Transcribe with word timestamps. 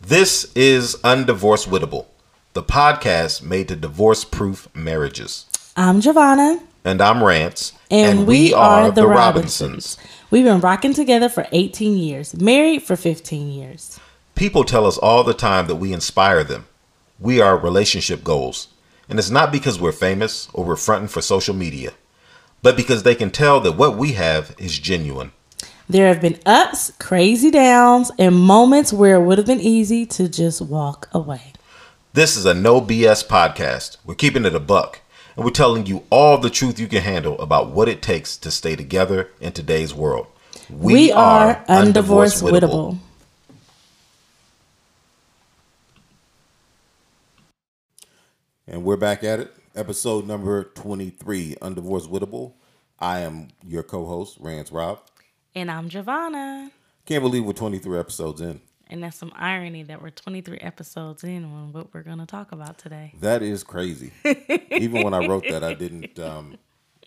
This 0.00 0.50
is 0.54 0.94
Undivorce 1.02 1.66
Wittable, 1.66 2.06
the 2.52 2.62
podcast 2.62 3.42
made 3.42 3.68
to 3.68 3.76
divorce 3.76 4.24
proof 4.24 4.68
marriages. 4.74 5.46
I'm 5.76 6.00
Giovanna. 6.00 6.60
And 6.84 7.02
I'm 7.02 7.22
Rance. 7.22 7.72
And, 7.90 8.26
we, 8.26 8.54
are, 8.54 8.90
the, 8.90 9.06
Robinsons. 9.06 9.98
We've 10.30 10.44
been 10.44 10.60
rocking 10.60 10.94
together 10.94 11.28
for 11.28 11.46
18 11.52 11.98
years, 11.98 12.40
married 12.40 12.84
for 12.84 12.96
15 12.96 13.48
years. 13.50 13.98
People 14.34 14.64
tell 14.64 14.86
us 14.86 14.96
all 14.96 15.24
the 15.24 15.34
time 15.34 15.66
that 15.66 15.76
we 15.76 15.92
inspire 15.92 16.44
them. 16.44 16.66
We 17.18 17.40
are 17.40 17.58
relationship 17.58 18.22
goals. 18.22 18.68
And 19.08 19.18
it's 19.18 19.30
not 19.30 19.50
because 19.50 19.80
we're 19.80 19.92
famous 19.92 20.48
or 20.52 20.64
we're 20.64 20.76
fronting 20.76 21.08
for 21.08 21.20
social 21.20 21.54
media, 21.54 21.92
but 22.62 22.76
because 22.76 23.02
they 23.02 23.16
can 23.16 23.30
tell 23.30 23.60
that 23.60 23.72
what 23.72 23.96
we 23.96 24.12
have 24.12 24.54
is 24.58 24.78
genuine. 24.78 25.32
There 25.90 26.08
have 26.08 26.20
been 26.20 26.38
ups, 26.44 26.92
crazy 26.98 27.50
downs, 27.50 28.10
and 28.18 28.36
moments 28.36 28.92
where 28.92 29.14
it 29.14 29.22
would 29.22 29.38
have 29.38 29.46
been 29.46 29.60
easy 29.60 30.04
to 30.04 30.28
just 30.28 30.60
walk 30.60 31.08
away. 31.12 31.54
This 32.12 32.36
is 32.36 32.44
a 32.44 32.52
no 32.52 32.82
BS 32.82 33.26
podcast. 33.26 33.96
We're 34.04 34.14
keeping 34.14 34.44
it 34.44 34.54
a 34.54 34.60
buck, 34.60 35.00
and 35.34 35.46
we're 35.46 35.50
telling 35.50 35.86
you 35.86 36.04
all 36.10 36.36
the 36.36 36.50
truth 36.50 36.78
you 36.78 36.88
can 36.88 37.00
handle 37.00 37.40
about 37.40 37.70
what 37.70 37.88
it 37.88 38.02
takes 38.02 38.36
to 38.36 38.50
stay 38.50 38.76
together 38.76 39.30
in 39.40 39.52
today's 39.52 39.94
world. 39.94 40.26
We, 40.68 40.92
we 40.92 41.12
are, 41.12 41.56
are 41.56 41.64
Undivorced 41.64 42.42
Wittable. 42.42 42.98
And 48.66 48.84
we're 48.84 48.98
back 48.98 49.24
at 49.24 49.40
it. 49.40 49.54
Episode 49.74 50.26
number 50.26 50.64
23, 50.64 51.56
Undivorced 51.62 52.10
Wittable. 52.10 52.52
I 53.00 53.20
am 53.20 53.48
your 53.66 53.82
co 53.82 54.04
host, 54.04 54.36
Rance 54.38 54.70
Rob. 54.70 55.00
And 55.58 55.72
I'm 55.72 55.88
Giovanna. 55.88 56.70
Can't 57.04 57.20
believe 57.20 57.44
we're 57.44 57.52
23 57.52 57.98
episodes 57.98 58.40
in. 58.40 58.60
And 58.86 59.02
that's 59.02 59.16
some 59.16 59.32
irony 59.34 59.82
that 59.82 60.00
we're 60.00 60.10
23 60.10 60.58
episodes 60.58 61.24
in 61.24 61.44
on 61.44 61.72
what 61.72 61.92
we're 61.92 62.04
going 62.04 62.18
to 62.18 62.26
talk 62.26 62.52
about 62.52 62.78
today. 62.78 63.12
That 63.20 63.42
is 63.42 63.64
crazy. 63.64 64.12
even 64.70 65.02
when 65.02 65.14
I 65.14 65.26
wrote 65.26 65.42
that, 65.50 65.64
I 65.64 65.74
didn't, 65.74 66.16
um, 66.20 66.58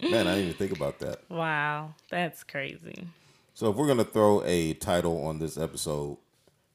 man, 0.03 0.28
I 0.28 0.36
didn't 0.36 0.50
even 0.50 0.53
think 0.56 0.73
about 0.73 1.00
that. 1.00 1.22
Wow, 1.30 1.94
that's 2.09 2.44
crazy. 2.44 3.08
So 3.53 3.70
if 3.70 3.78
we're 3.78 3.86
going 3.86 4.00
to 4.00 4.03
throw 4.03 4.44
a 4.44 4.73
title 4.73 5.23
on 5.23 5.39
this 5.39 5.58
episode, 5.58 6.17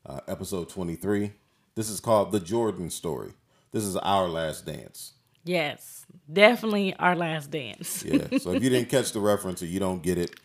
uh, 0.07 0.21
episode 0.27 0.71
23, 0.71 1.31
this 1.75 1.91
is 1.91 2.01
called 2.01 2.33
The 2.33 2.41
Jordan 2.41 2.89
Story. 2.89 3.35
This 3.73 3.85
is 3.85 3.99
our 3.99 4.29
last 4.29 4.65
dance. 4.65 5.13
Yes, 5.45 6.07
definitely 6.33 6.95
our 6.95 7.15
last 7.15 7.51
dance. 7.51 8.03
yeah. 8.03 8.39
So 8.39 8.53
if 8.53 8.63
you 8.63 8.71
didn't 8.71 8.89
catch 8.89 9.13
the 9.13 9.21
reference 9.21 9.63
or 9.63 9.67
you 9.67 9.79
don't 9.79 10.03
get 10.03 10.17
it, 10.17 10.41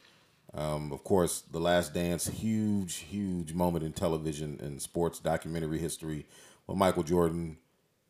um, 0.53 0.91
of 0.91 1.03
course, 1.03 1.41
The 1.51 1.59
Last 1.59 1.93
Dance, 1.93 2.27
huge, 2.27 2.95
huge 2.95 3.53
moment 3.53 3.85
in 3.85 3.93
television 3.93 4.59
and 4.61 4.81
sports 4.81 5.19
documentary 5.19 5.79
history 5.79 6.25
when 6.65 6.77
Michael 6.77 7.03
Jordan 7.03 7.57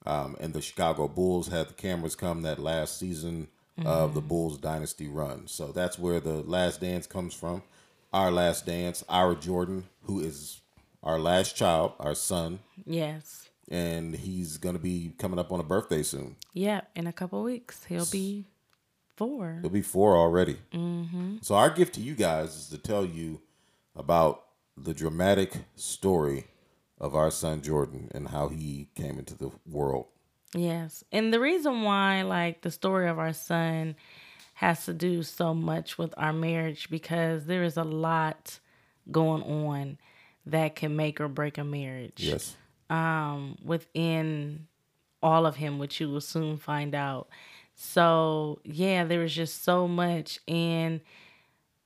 um, 0.06 0.36
and 0.40 0.54
the 0.54 0.62
Chicago 0.62 1.08
Bulls 1.08 1.48
had 1.48 1.70
the 1.70 1.74
cameras 1.74 2.16
come 2.16 2.42
that 2.42 2.58
last 2.58 2.98
season 2.98 3.48
mm-hmm. 3.78 3.88
of 3.88 4.16
the 4.16 4.22
Bulls 4.22 4.58
dynasty 4.58 5.08
run. 5.08 5.48
So 5.48 5.72
that's 5.72 6.00
where 6.00 6.20
The 6.20 6.42
Last 6.42 6.82
Dance 6.82 7.06
comes 7.06 7.34
from. 7.34 7.62
Our 8.14 8.30
last 8.30 8.66
dance, 8.66 9.06
our 9.08 9.36
Jordan, 9.36 9.86
who 10.04 10.20
is 10.20 10.60
our 11.02 11.18
last 11.18 11.56
child, 11.56 11.94
our 11.98 12.14
son. 12.14 12.60
Yes. 12.86 13.48
And 13.70 14.14
he's 14.14 14.58
going 14.58 14.76
to 14.76 14.82
be 14.82 15.14
coming 15.18 15.40
up 15.40 15.54
on 15.54 15.62
a 15.62 15.64
birthday 15.64 16.04
soon. 16.04 16.36
Yeah, 16.54 16.82
in 16.94 17.08
a 17.08 17.14
couple 17.14 17.42
weeks. 17.42 17.86
He'll 17.86 18.06
be 18.08 18.48
four. 19.28 19.56
It'll 19.60 19.70
be 19.70 19.82
four 19.82 20.18
already. 20.18 20.58
Mm-hmm. 20.74 21.38
So 21.42 21.56
our 21.56 21.70
gift 21.70 21.96
to 21.96 22.02
you 22.02 22.16
guys 22.16 22.56
is 22.56 22.70
to 22.70 22.78
tell 22.78 23.06
you 23.06 23.42
about 23.96 24.46
the 24.76 24.94
dramatic 24.94 25.54
story 25.76 26.46
of 27.00 27.16
our 27.16 27.30
son 27.30 27.62
Jordan 27.62 28.10
and 28.16 28.30
how 28.30 28.48
he 28.48 28.90
came 28.96 29.20
into 29.20 29.36
the 29.38 29.52
world. 29.70 30.08
Yes. 30.56 31.04
And 31.12 31.34
the 31.34 31.40
reason 31.40 31.84
why 31.84 32.24
like 32.24 32.62
the 32.62 32.72
story 32.72 33.08
of 33.10 33.20
our 33.20 33.34
son 33.34 33.96
has 34.56 34.86
to 34.86 34.94
do 34.94 35.24
so 35.24 35.54
much 35.54 35.98
with 35.98 36.14
our 36.18 36.34
marriage 36.34 36.90
because 36.90 37.46
there 37.46 37.64
is 37.64 37.78
a 37.78 37.84
lot 37.84 38.60
going 39.12 39.44
on 39.44 39.98
that 40.46 40.76
can 40.76 40.96
make 40.96 41.22
or 41.22 41.28
break 41.28 41.58
a 41.58 41.64
marriage. 41.64 42.24
Yes. 42.24 42.56
Um 42.90 43.58
within 43.64 44.68
all 45.24 45.46
of 45.46 45.58
him 45.58 45.78
which 45.78 46.00
you 46.00 46.10
will 46.10 46.22
soon 46.22 46.58
find 46.58 46.96
out. 46.96 47.30
So, 47.84 48.60
yeah, 48.64 49.06
there 49.06 49.20
was 49.20 49.34
just 49.34 49.64
so 49.64 49.88
much. 49.88 50.40
And, 50.48 51.02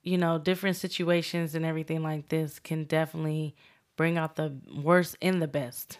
you 0.04 0.18
know, 0.18 0.38
different 0.38 0.76
situations 0.76 1.56
and 1.56 1.66
everything 1.66 2.04
like 2.04 2.28
this 2.28 2.60
can 2.60 2.84
definitely 2.84 3.56
bring 3.96 4.18
out 4.18 4.36
the 4.36 4.54
worst 4.84 5.16
and 5.22 5.42
the 5.42 5.48
best 5.48 6.00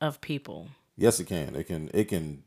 of 0.00 0.20
people. 0.20 0.68
Yes, 0.96 1.18
it 1.18 1.24
can. 1.24 1.56
It 1.56 1.64
can, 1.64 1.90
it 1.92 2.04
can 2.04 2.44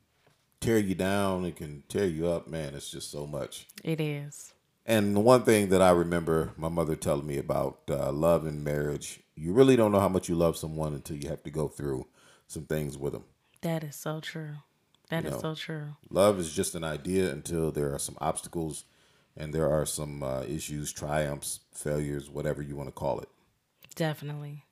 tear 0.61 0.77
you 0.77 0.95
down. 0.95 1.43
It 1.43 1.57
can 1.57 1.83
tear 1.89 2.05
you 2.05 2.29
up. 2.29 2.47
Man, 2.47 2.75
it's 2.75 2.89
just 2.89 3.11
so 3.11 3.27
much. 3.27 3.67
It 3.83 3.99
is. 3.99 4.53
And 4.85 5.17
the 5.17 5.19
one 5.19 5.43
thing 5.43 5.67
that 5.67 5.81
I 5.81 5.91
remember 5.91 6.53
my 6.55 6.69
mother 6.69 6.95
telling 6.95 7.27
me 7.27 7.37
about 7.37 7.81
uh, 7.89 8.09
love 8.13 8.45
and 8.45 8.63
marriage, 8.63 9.19
you 9.35 9.51
really 9.51 9.75
don't 9.75 9.91
know 9.91 9.99
how 9.99 10.07
much 10.07 10.29
you 10.29 10.35
love 10.35 10.55
someone 10.55 10.93
until 10.93 11.17
you 11.17 11.27
have 11.27 11.43
to 11.43 11.51
go 11.51 11.67
through 11.67 12.07
some 12.47 12.63
things 12.63 12.97
with 12.97 13.11
them. 13.11 13.25
That 13.61 13.83
is 13.83 13.97
so 13.97 14.21
true. 14.21 14.55
That 15.13 15.23
you 15.23 15.29
is 15.29 15.35
know, 15.43 15.53
so 15.53 15.55
true. 15.55 15.95
Love 16.09 16.39
is 16.39 16.51
just 16.51 16.73
an 16.73 16.83
idea 16.83 17.31
until 17.31 17.71
there 17.71 17.93
are 17.93 17.99
some 17.99 18.17
obstacles 18.19 18.85
and 19.37 19.53
there 19.53 19.69
are 19.69 19.85
some 19.85 20.23
uh, 20.23 20.41
issues, 20.41 20.91
triumphs, 20.91 21.59
failures, 21.71 22.31
whatever 22.31 22.63
you 22.63 22.75
want 22.75 22.87
to 22.89 22.93
call 22.93 23.19
it. 23.19 23.29
Definitely. 23.95 24.63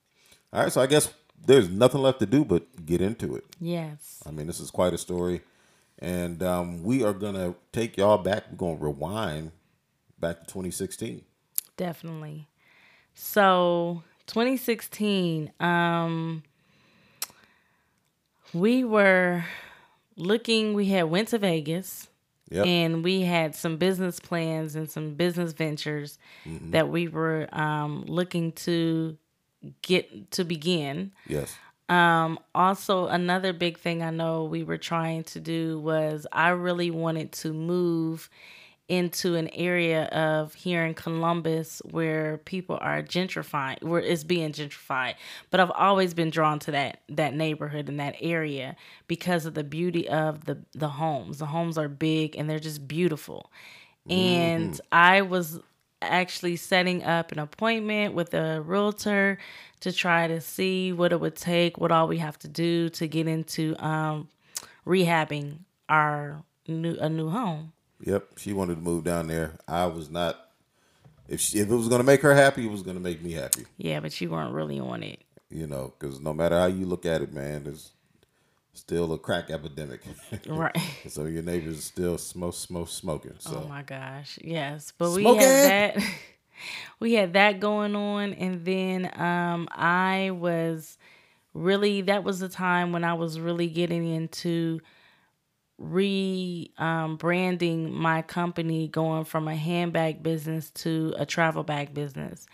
All 0.52 0.63
right, 0.63 0.72
so 0.72 0.81
I 0.81 0.88
guess 0.88 1.13
there's 1.46 1.69
nothing 1.69 2.02
left 2.02 2.19
to 2.19 2.25
do 2.25 2.44
but 2.44 2.85
get 2.85 3.02
into 3.02 3.35
it. 3.35 3.44
Yes. 3.59 4.22
I 4.25 4.31
mean, 4.31 4.47
this 4.47 4.59
is 4.59 4.72
quite 4.72 4.94
a 4.94 4.97
story. 4.97 5.41
And 6.00 6.41
um, 6.41 6.84
we 6.84 7.03
are 7.03 7.13
going 7.13 7.35
to 7.35 7.53
take 7.72 7.97
y'all 7.97 8.18
back. 8.18 8.46
We're 8.50 8.58
going 8.58 8.79
to 8.79 8.84
rewind 8.84 9.52
back 10.19 10.40
to 10.40 10.46
2016. 10.46 11.22
Definitely. 11.78 12.47
So, 13.13 14.02
2016, 14.25 15.52
um, 15.59 16.41
we 18.53 18.84
were 18.84 19.46
looking, 20.16 20.73
we 20.73 20.88
had 20.88 21.03
went 21.03 21.29
to 21.29 21.38
Vegas. 21.38 22.07
Yep. 22.49 22.66
And 22.66 23.03
we 23.03 23.22
had 23.22 23.55
some 23.55 23.77
business 23.77 24.19
plans 24.19 24.75
and 24.75 24.91
some 24.91 25.13
business 25.13 25.53
ventures 25.53 26.19
mm-hmm. 26.45 26.72
that 26.72 26.89
we 26.89 27.07
were 27.07 27.47
um, 27.53 28.03
looking 28.07 28.51
to 28.53 29.17
get 29.81 30.31
to 30.31 30.44
begin. 30.44 31.13
Yes. 31.27 31.55
Um, 31.88 32.39
also, 32.55 33.07
another 33.07 33.53
big 33.53 33.77
thing 33.77 34.01
I 34.01 34.11
know 34.11 34.45
we 34.45 34.63
were 34.63 34.77
trying 34.77 35.23
to 35.25 35.39
do 35.39 35.79
was 35.79 36.28
I 36.31 36.49
really 36.49 36.91
wanted 36.91 37.31
to 37.33 37.53
move 37.53 38.29
into 38.91 39.35
an 39.35 39.47
area 39.53 40.03
of 40.07 40.53
here 40.53 40.85
in 40.85 40.94
Columbus 40.94 41.81
where 41.91 42.40
people 42.40 42.78
are 42.81 43.02
gentrifying, 43.02 43.81
where 43.81 44.02
it's 44.02 44.25
being 44.25 44.52
gentrified. 44.52 45.13
But 45.50 45.62
I've 45.62 45.72
always 45.72 46.13
been 46.13 46.29
drawn 46.29 46.59
to 46.59 46.72
that 46.72 47.00
that 47.07 47.34
neighborhood 47.34 47.88
and 47.88 48.02
that 48.02 48.16
area 48.19 48.75
because 49.07 49.46
of 49.46 49.53
the 49.53 49.63
beauty 49.63 50.09
of 50.09 50.44
the 50.44 50.57
the 50.74 50.90
homes. 50.90 51.38
The 51.38 51.46
homes 51.46 51.78
are 51.78 51.88
big 51.88 52.35
and 52.35 52.50
they're 52.50 52.59
just 52.59 52.85
beautiful. 52.85 53.50
Mm-hmm. 54.09 54.19
And 54.19 54.81
I 54.91 55.22
was 55.22 55.62
actually 56.02 56.58
setting 56.58 57.02
up 57.06 57.31
an 57.31 57.40
appointment 57.40 58.13
with 58.13 58.34
a 58.34 58.59
realtor 58.59 59.38
to 59.79 59.94
try 59.94 60.28
to 60.28 60.41
see 60.41 60.91
what 60.91 61.13
it 61.13 61.22
would 61.22 61.38
take, 61.38 61.78
what 61.78 61.94
all 61.94 62.09
we 62.09 62.18
have 62.18 62.38
to 62.40 62.50
do 62.50 62.90
to 62.90 63.08
get 63.08 63.25
into 63.25 63.73
um, 63.81 64.28
rehabbing 64.85 65.59
our 65.88 66.44
new 66.68 66.97
a 67.00 67.08
new 67.08 67.29
home. 67.29 67.72
Yep, 68.03 68.38
she 68.38 68.53
wanted 68.53 68.75
to 68.75 68.81
move 68.81 69.03
down 69.03 69.28
there. 69.28 69.53
I 69.67 69.85
was 69.85 70.09
not. 70.09 70.50
If 71.28 71.39
she, 71.39 71.59
if 71.59 71.69
it 71.69 71.75
was 71.75 71.88
going 71.88 72.00
to 72.00 72.06
make 72.06 72.22
her 72.22 72.34
happy, 72.34 72.66
it 72.66 72.72
was 72.72 72.81
going 72.81 72.97
to 72.97 73.01
make 73.01 73.22
me 73.22 73.31
happy. 73.31 73.66
Yeah, 73.78 74.00
but 74.00 74.19
you 74.19 74.29
weren't 74.29 74.53
really 74.53 74.79
on 74.79 75.03
it. 75.03 75.19
You 75.50 75.67
know, 75.67 75.94
because 75.97 76.19
no 76.19 76.34
matter 76.34 76.58
how 76.58 76.66
you 76.66 76.85
look 76.85 77.05
at 77.05 77.22
it, 77.22 77.34
man, 77.34 77.66
there's 77.66 77.91
still 78.73 79.14
a 79.14 79.17
crack 79.17 79.49
epidemic. 79.49 80.02
Right. 80.47 80.76
so 81.08 81.26
your 81.26 81.43
neighbors 81.43 81.78
are 81.78 81.81
still 81.81 82.17
smoke, 82.17 82.55
smoke, 82.55 82.90
smoking. 82.90 83.35
So. 83.40 83.64
Oh 83.64 83.67
my 83.67 83.84
gosh, 83.84 84.40
yes, 84.41 84.91
but 84.97 85.11
we 85.11 85.23
had 85.23 85.37
that. 85.37 86.03
we 86.99 87.14
had 87.14 87.34
that 87.34 87.59
going 87.59 87.96
on, 87.96 88.34
and 88.34 88.66
then 88.66 89.11
um, 89.20 89.67
I 89.72 90.31
was 90.34 90.97
really 91.53 92.02
that 92.02 92.23
was 92.23 92.40
the 92.40 92.49
time 92.49 92.91
when 92.91 93.03
I 93.03 93.14
was 93.14 93.40
really 93.40 93.67
getting 93.67 94.08
into 94.08 94.79
rebranding 95.81 97.85
um, 97.85 97.93
my 97.93 98.22
company 98.22 98.87
going 98.87 99.25
from 99.25 99.47
a 99.47 99.55
handbag 99.55 100.22
business 100.22 100.69
to 100.72 101.13
a 101.17 101.25
travel 101.25 101.63
bag 101.63 101.93
business 101.93 102.45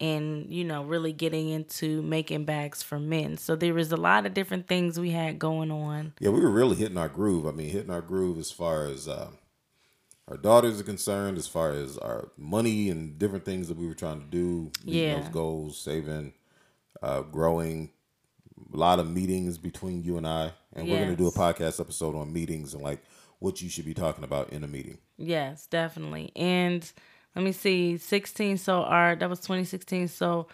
and 0.00 0.52
you 0.52 0.64
know 0.64 0.84
really 0.84 1.12
getting 1.12 1.48
into 1.48 2.02
making 2.02 2.44
bags 2.44 2.82
for 2.82 2.98
men. 2.98 3.36
So 3.36 3.56
there 3.56 3.74
was 3.74 3.92
a 3.92 3.96
lot 3.96 4.26
of 4.26 4.34
different 4.34 4.66
things 4.66 4.98
we 4.98 5.10
had 5.10 5.38
going 5.38 5.70
on. 5.70 6.14
Yeah 6.20 6.30
we 6.30 6.40
were 6.40 6.50
really 6.50 6.76
hitting 6.76 6.98
our 6.98 7.08
groove. 7.08 7.46
I 7.46 7.52
mean 7.52 7.70
hitting 7.70 7.90
our 7.90 8.02
groove 8.02 8.38
as 8.38 8.50
far 8.50 8.86
as 8.86 9.08
uh, 9.08 9.30
our 10.28 10.36
daughters 10.36 10.80
are 10.80 10.84
concerned 10.84 11.38
as 11.38 11.46
far 11.46 11.70
as 11.70 11.96
our 11.98 12.30
money 12.36 12.90
and 12.90 13.18
different 13.18 13.44
things 13.44 13.68
that 13.68 13.76
we 13.76 13.86
were 13.86 13.94
trying 13.94 14.20
to 14.20 14.26
do 14.26 14.72
yeah 14.84 15.20
those 15.20 15.28
goals 15.28 15.78
saving 15.78 16.32
uh, 17.02 17.22
growing 17.22 17.90
a 18.72 18.76
lot 18.76 18.98
of 18.98 19.10
meetings 19.10 19.58
between 19.58 20.02
you 20.02 20.16
and 20.16 20.26
I, 20.26 20.52
and 20.74 20.88
we're 20.88 20.98
gonna 20.98 21.16
do 21.16 21.28
a 21.28 21.32
podcast 21.32 21.80
episode 21.80 22.14
on 22.14 22.32
meetings 22.32 22.74
and 22.74 22.82
like 22.82 23.02
what 23.38 23.60
you 23.60 23.68
should 23.68 23.84
be 23.84 23.94
talking 23.94 24.24
about 24.24 24.50
in 24.50 24.64
a 24.64 24.68
meeting. 24.68 24.98
Yes, 25.16 25.66
definitely. 25.66 26.32
And 26.34 26.90
let 27.34 27.44
me 27.44 27.52
see, 27.52 27.96
16. 27.96 28.58
So 28.58 28.82
our 28.82 29.16
that 29.16 29.28
was 29.28 29.40
2016. 29.40 30.08
So 30.08 30.48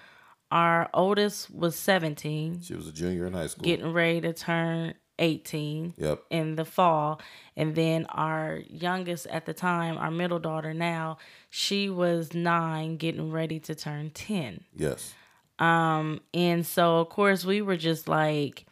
our 0.51 0.91
oldest 0.93 1.51
was 1.55 1.77
17, 1.77 2.63
She 2.63 2.75
was 2.75 2.89
a 2.89 2.93
junior 2.93 3.27
in 3.27 3.35
high 3.35 3.47
school. 3.47 3.63
getting 3.63 3.93
ready 3.93 4.21
to 4.23 4.33
turn 4.33 4.95
18 5.21 5.95
yep. 5.97 6.23
in 6.31 6.57
the 6.57 6.65
fall. 6.65 7.21
And 7.57 7.75
then 7.75 8.07
our 8.07 8.61
youngest 8.69 9.27
at 9.29 9.47
the 9.47 9.55
time, 9.55 9.97
our 9.99 10.11
middle 10.11 10.41
daughter 10.41 10.75
now, 10.75 11.19
she 11.51 11.89
was 11.89 12.35
nine, 12.35 12.97
getting 12.97 13.31
ready 13.31 13.61
to 13.61 13.75
turn 13.75 14.11
10. 14.11 14.65
Yes. 14.75 15.15
Um, 15.61 16.21
and 16.33 16.67
so, 16.67 16.99
of 16.99 17.11
course, 17.11 17.45
we 17.45 17.63
were 17.63 17.77
just 17.77 18.09
like, 18.09 18.67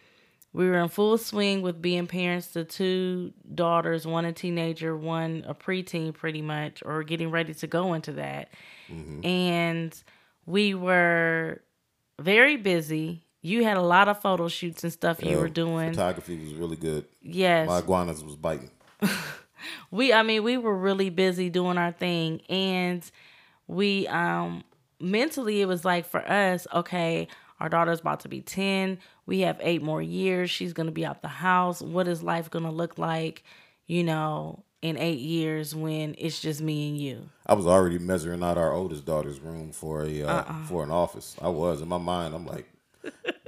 we 0.59 0.69
were 0.69 0.79
in 0.79 0.89
full 0.89 1.17
swing 1.19 1.63
with 1.63 1.81
being 1.81 2.09
parents 2.09 2.49
to 2.49 2.65
two 2.65 3.33
daughters, 3.55 4.09
one 4.09 4.25
a 4.25 4.33
teenager, 4.33 4.97
one 4.97 5.45
a 5.47 5.55
preteen, 5.55 6.13
pretty 6.13 6.43
much, 6.43 6.83
or 6.85 7.05
getting 7.05 7.31
ready 7.31 7.55
to 7.55 7.69
go 7.69 7.95
into 7.95 8.15
that. 8.15 8.49
And 9.23 9.95
we 10.47 10.75
were 10.75 11.63
very 12.19 12.57
busy. 12.57 13.23
You 13.41 13.63
had 13.63 13.77
a 13.77 13.83
lot 13.83 14.09
of 14.09 14.21
photo 14.21 14.49
shoots 14.49 14.83
and 14.83 14.93
stuff 14.93 15.23
you 15.23 15.39
were 15.39 15.49
doing. 15.49 15.93
Photography 15.93 16.37
was 16.41 16.55
really 16.55 16.77
good. 16.77 17.07
Yes. 17.23 17.69
My 17.69 17.79
iguanas 17.79 18.25
was 18.25 18.35
biting. 18.35 18.73
we 19.93 20.13
i 20.13 20.23
mean 20.25 20.43
we 20.43 20.57
were 20.57 20.77
really 20.77 21.11
busy 21.11 21.51
doing 21.51 21.79
our 21.79 21.93
thing 21.93 22.41
and 22.49 23.11
we 23.69 24.07
um 24.09 24.65
mentally 25.01 25.61
it 25.61 25.67
was 25.67 25.85
like 25.85 26.05
for 26.05 26.21
us 26.29 26.67
okay 26.73 27.29
our 27.61 27.69
daughter's 27.69 28.01
about 28.01 28.21
to 28.21 28.29
be 28.29 28.41
10 28.41 28.99
we 29.29 29.41
have 29.41 29.59
eight 29.61 29.83
more 29.83 30.01
years 30.03 30.51
she's 30.51 30.73
going 30.73 30.87
to 30.87 30.93
be 30.93 31.05
out 31.07 31.21
the 31.23 31.29
house 31.29 31.81
what 31.83 32.09
is 32.09 32.23
life 32.23 32.51
going 32.51 32.65
to 32.65 32.71
look 32.71 32.99
like 32.99 33.45
you 33.87 34.03
know 34.03 34.65
in 34.83 34.97
eight 34.97 35.19
years 35.19 35.75
when 35.75 36.15
it's 36.19 36.41
just 36.41 36.61
me 36.61 36.89
and 36.89 36.99
you 36.99 37.29
I 37.47 37.55
was 37.55 37.67
already 37.67 37.99
measuring 37.99 38.43
out 38.43 38.57
our 38.59 38.73
oldest 38.73 39.05
daughter's 39.05 39.41
room 39.41 39.73
for 39.73 40.03
a 40.05 40.23
uh, 40.23 40.33
Uh-uh. 40.41 40.65
for 40.67 40.83
an 40.85 40.91
office. 40.91 41.35
I 41.41 41.49
was 41.49 41.81
in 41.81 41.89
my 41.89 41.97
mind. 41.99 42.35
I'm 42.35 42.45
like, 42.47 42.67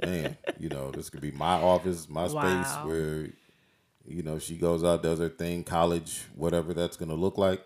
man, 0.03 0.35
you 0.59 0.69
know, 0.69 0.89
this 0.91 1.09
could 1.09 1.21
be 1.21 1.31
my 1.31 1.53
office, 1.61 2.09
my 2.09 2.27
space 2.27 2.75
Wow. 2.77 2.87
where, 2.87 3.27
you 4.07 4.23
know, 4.23 4.39
she 4.39 4.57
goes 4.57 4.83
out, 4.83 5.03
does 5.03 5.19
her 5.19 5.29
thing, 5.29 5.63
college, 5.63 6.23
whatever 6.35 6.73
that's 6.73 6.97
gonna 6.97 7.13
look 7.15 7.37
like. 7.37 7.63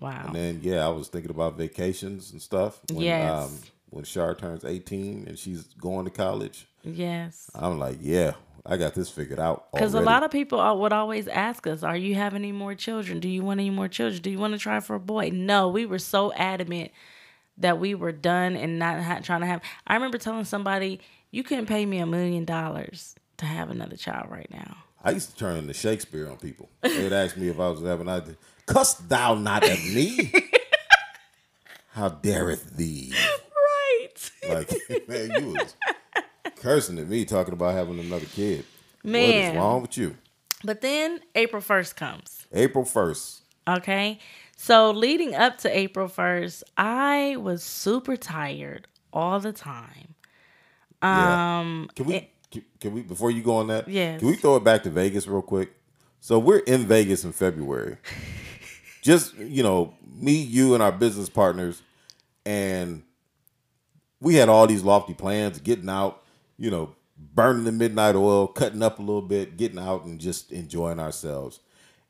wow 0.00 0.24
And 0.26 0.34
then 0.34 0.60
yeah, 0.62 0.84
I 0.84 0.88
was 0.88 1.08
thinking 1.08 1.30
about 1.30 1.56
vacations 1.56 2.32
and 2.32 2.42
stuff. 2.42 2.80
When, 2.92 3.04
Yes. 3.04 3.44
Um, 3.44 3.58
when 3.90 4.04
Shar 4.04 4.34
turns 4.34 4.64
18 4.64 5.26
and 5.28 5.38
she's 5.38 5.62
going 5.78 6.04
to 6.04 6.10
college, 6.10 6.66
yes 6.86 7.50
I'm 7.54 7.78
like, 7.78 7.98
yeah, 8.00 8.32
I 8.64 8.76
got 8.76 8.94
this 8.94 9.08
figured 9.10 9.38
out. 9.40 9.70
Because 9.72 9.94
a 9.94 10.00
lot 10.00 10.22
of 10.22 10.30
people 10.30 10.58
are- 10.60 10.76
would 10.76 10.92
always 10.92 11.28
ask 11.28 11.66
us, 11.66 11.82
Are 11.82 11.96
you 11.96 12.14
having 12.14 12.42
any 12.42 12.52
more 12.52 12.74
children? 12.74 13.20
Do 13.20 13.28
you 13.28 13.42
want 13.42 13.60
any 13.60 13.70
more 13.70 13.88
children? 13.88 14.20
Do 14.22 14.30
you 14.30 14.38
want 14.38 14.54
to 14.54 14.58
try 14.58 14.80
for 14.80 14.94
a 14.96 15.00
boy? 15.00 15.30
No, 15.32 15.68
we 15.68 15.86
were 15.86 15.98
so 15.98 16.32
adamant 16.34 16.90
that 17.58 17.78
we 17.78 17.94
were 17.94 18.12
done 18.12 18.56
and 18.56 18.78
not 18.78 19.00
ha- 19.02 19.20
trying 19.22 19.40
to 19.40 19.46
have. 19.46 19.62
I 19.86 19.94
remember 19.94 20.18
telling 20.18 20.44
somebody, 20.44 21.00
You 21.30 21.42
couldn't 21.42 21.66
pay 21.66 21.86
me 21.86 21.98
a 21.98 22.06
million 22.06 22.44
dollars 22.44 23.14
to 23.38 23.46
have 23.46 23.70
another 23.70 23.96
child 23.96 24.30
right 24.30 24.50
now. 24.50 24.76
I 25.04 25.10
used 25.12 25.30
to 25.30 25.36
turn 25.36 25.56
into 25.56 25.72
Shakespeare 25.74 26.28
on 26.28 26.36
people. 26.38 26.68
They'd 26.82 27.12
ask 27.12 27.36
me 27.36 27.48
if 27.48 27.60
I 27.60 27.68
was 27.68 27.80
having 27.82 28.08
I 28.08 28.22
cuss 28.66 28.94
thou 28.94 29.34
not 29.34 29.62
at 29.62 29.78
me. 29.84 30.32
How 31.90 32.08
dareth 32.10 32.76
thee? 32.76 33.12
Right. 33.14 34.30
Like 34.48 34.70
man, 35.08 35.30
you 35.40 35.52
was 35.52 35.76
cursing 36.56 36.98
at 36.98 37.08
me 37.08 37.24
talking 37.24 37.54
about 37.54 37.74
having 37.74 37.98
another 37.98 38.26
kid. 38.26 38.64
what 39.02 39.12
Man. 39.12 39.52
is 39.52 39.56
wrong 39.56 39.82
with 39.82 39.96
you? 39.96 40.16
But 40.64 40.80
then 40.80 41.20
April 41.34 41.62
1st 41.62 41.96
comes. 41.96 42.46
April 42.52 42.84
first. 42.84 43.42
Okay. 43.68 44.18
So 44.56 44.90
leading 44.90 45.34
up 45.34 45.58
to 45.58 45.78
April 45.78 46.08
1st, 46.08 46.62
I 46.76 47.36
was 47.36 47.62
super 47.62 48.16
tired 48.16 48.88
all 49.12 49.38
the 49.38 49.52
time. 49.52 50.14
Um, 51.02 51.90
can 51.94 52.06
we 52.06 52.30
can, 52.50 52.64
can 52.80 52.92
we 52.94 53.02
before 53.02 53.30
you 53.30 53.42
go 53.42 53.56
on 53.56 53.68
that? 53.68 53.88
Yeah. 53.88 54.18
Can 54.18 54.28
we 54.28 54.36
throw 54.36 54.56
it 54.56 54.64
back 54.64 54.82
to 54.84 54.90
Vegas 54.90 55.26
real 55.26 55.42
quick? 55.42 55.72
So 56.20 56.38
we're 56.38 56.58
in 56.60 56.86
Vegas 56.86 57.24
in 57.24 57.32
February. 57.32 57.98
Just 59.02 59.36
you 59.36 59.62
know, 59.62 59.94
me, 60.04 60.32
you, 60.32 60.74
and 60.74 60.82
our 60.82 60.90
business 60.90 61.28
partners, 61.28 61.82
and 62.44 63.02
we 64.20 64.34
had 64.34 64.48
all 64.48 64.66
these 64.66 64.82
lofty 64.82 65.14
plans, 65.14 65.60
getting 65.60 65.88
out, 65.88 66.22
you 66.58 66.70
know, 66.70 66.94
burning 67.18 67.64
the 67.64 67.72
midnight 67.72 68.14
oil, 68.14 68.46
cutting 68.46 68.82
up 68.82 68.98
a 68.98 69.02
little 69.02 69.22
bit, 69.22 69.56
getting 69.56 69.78
out 69.78 70.04
and 70.04 70.18
just 70.20 70.52
enjoying 70.52 71.00
ourselves. 71.00 71.60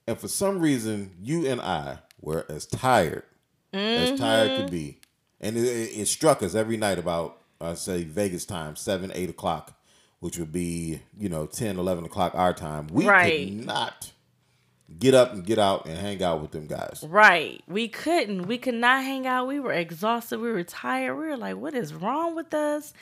And 0.06 0.18
for 0.18 0.28
some 0.28 0.60
reason, 0.60 1.12
you 1.22 1.46
and 1.46 1.60
I 1.60 1.98
were 2.20 2.46
as 2.48 2.66
tired 2.66 3.24
as 3.72 4.18
tired 4.18 4.56
could 4.58 4.70
be, 4.70 5.00
and 5.40 5.56
it, 5.56 5.60
it, 5.60 6.08
struck 6.08 6.42
us 6.42 6.54
every 6.54 6.76
night 6.78 6.98
about 6.98 7.42
uh, 7.60 7.74
say 7.74 8.04
Vegas 8.04 8.44
time, 8.46 8.74
seven, 8.74 9.12
eight 9.14 9.28
o'clock, 9.28 9.78
which 10.20 10.38
would 10.38 10.52
be 10.52 11.00
you 11.18 11.28
know 11.28 11.46
10, 11.46 11.78
11 11.78 12.04
o'clock 12.04 12.32
our 12.34 12.54
time. 12.54 12.86
We 12.90 13.06
Right. 13.06 13.48
could 13.48 13.66
not 13.66 14.12
get 14.98 15.14
up 15.14 15.32
and 15.32 15.44
get 15.44 15.58
out 15.58 15.84
and 15.86 15.98
hang 15.98 16.22
out 16.22 16.40
with 16.40 16.52
them 16.52 16.66
guys. 16.66 17.04
Right. 17.06 17.62
We 17.66 17.88
couldn't. 17.88 18.46
We 18.46 18.56
could 18.56 18.74
not 18.74 19.04
hang 19.04 19.26
out. 19.26 19.46
We 19.46 19.60
were 19.60 19.72
exhausted. 19.72 20.38
We 20.40 20.50
were 20.52 20.64
tired. 20.64 21.16
We 21.16 21.26
were 21.26 21.36
like, 21.36 21.56
what 21.56 21.74
is 21.74 21.92
wrong 21.92 22.34
with 22.34 22.54
us? 22.54 22.94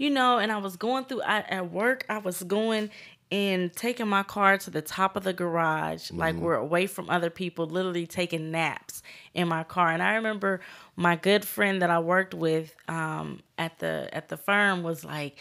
You 0.00 0.08
know, 0.08 0.38
and 0.38 0.50
I 0.50 0.56
was 0.56 0.76
going 0.76 1.04
through 1.04 1.20
I, 1.20 1.40
at 1.40 1.70
work, 1.70 2.06
I 2.08 2.16
was 2.16 2.42
going 2.42 2.88
and 3.30 3.70
taking 3.70 4.08
my 4.08 4.22
car 4.22 4.56
to 4.56 4.70
the 4.70 4.80
top 4.80 5.14
of 5.14 5.24
the 5.24 5.34
garage, 5.34 6.10
like 6.10 6.36
we're 6.36 6.54
away 6.54 6.86
from 6.86 7.10
other 7.10 7.28
people, 7.28 7.66
literally 7.66 8.06
taking 8.06 8.50
naps 8.50 9.02
in 9.34 9.46
my 9.46 9.62
car. 9.62 9.90
And 9.90 10.02
I 10.02 10.14
remember 10.14 10.62
my 10.96 11.16
good 11.16 11.44
friend 11.44 11.82
that 11.82 11.90
I 11.90 11.98
worked 11.98 12.32
with 12.32 12.74
um, 12.88 13.40
at 13.58 13.78
the 13.78 14.08
at 14.10 14.30
the 14.30 14.38
firm 14.38 14.82
was 14.82 15.04
like, 15.04 15.36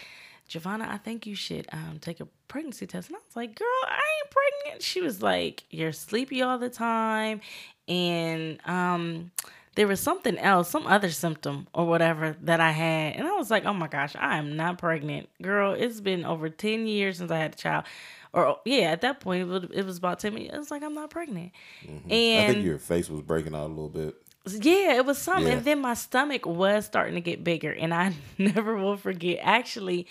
Giovanna, 0.50 0.90
I 0.92 0.98
think 0.98 1.26
you 1.26 1.36
should 1.36 1.66
um, 1.72 2.00
take 2.02 2.20
a 2.20 2.28
pregnancy 2.50 2.86
test. 2.86 3.08
And 3.08 3.16
I 3.16 3.20
was 3.26 3.38
like, 3.38 3.56
girl, 3.56 3.68
I 3.86 3.94
ain't 3.96 4.30
pregnant. 4.30 4.84
She 4.84 5.00
was 5.00 5.22
like, 5.22 5.64
you're 5.70 5.94
sleepy 5.94 6.42
all 6.42 6.58
the 6.58 6.70
time. 6.70 7.40
And 7.88 8.60
um, 8.68 9.32
there 9.80 9.88
was 9.88 10.02
something 10.02 10.38
else, 10.38 10.70
some 10.70 10.86
other 10.88 11.10
symptom 11.10 11.66
or 11.74 11.88
whatever 11.88 12.36
that 12.42 12.60
I 12.60 12.72
had. 12.72 13.16
And 13.16 13.26
I 13.26 13.32
was 13.38 13.50
like, 13.50 13.64
oh 13.64 13.72
my 13.72 13.88
gosh, 13.88 14.14
I 14.14 14.36
am 14.36 14.58
not 14.58 14.78
pregnant. 14.78 15.30
Girl, 15.42 15.72
it's 15.72 16.02
been 16.02 16.26
over 16.26 16.50
10 16.50 16.86
years 16.86 17.20
since 17.20 17.32
I 17.32 17.38
had 17.38 17.54
a 17.54 17.56
child. 17.56 17.86
Or, 18.34 18.60
yeah, 18.66 18.92
at 18.92 19.00
that 19.02 19.22
point, 19.22 19.50
it 19.74 19.86
was- 19.86 19.98
about 19.98 20.20
10 20.20 20.36
years. 20.36 20.52
It 20.54 20.58
was 20.58 20.70
like, 20.70 20.84
I'm 20.84 20.94
not 20.96 21.10
pregnant. 21.12 21.54
I 21.88 22.14
And 22.14 22.50
I 22.50 22.54
think 22.56 22.66
your 22.66 22.78
face 22.78 23.10
was 23.10 23.22
breaking 23.22 23.56
out 23.56 23.68
a 23.68 23.74
little 23.74 23.88
bit. 23.88 24.16
yeah, 24.48 24.98
it 24.98 25.06
was 25.06 25.18
something. 25.18 25.48
Yeah. 25.48 25.54
And 25.54 25.64
then 25.64 25.80
my 25.80 25.94
stomach 25.94 26.46
was 26.46 26.86
starting 26.86 27.16
to 27.16 27.22
get 27.22 27.46
bigger. 27.46 27.72
And 27.72 27.94
I 27.94 28.14
never 28.38 28.76
will 28.76 28.98
forget 28.98 29.40
actually 29.42 30.08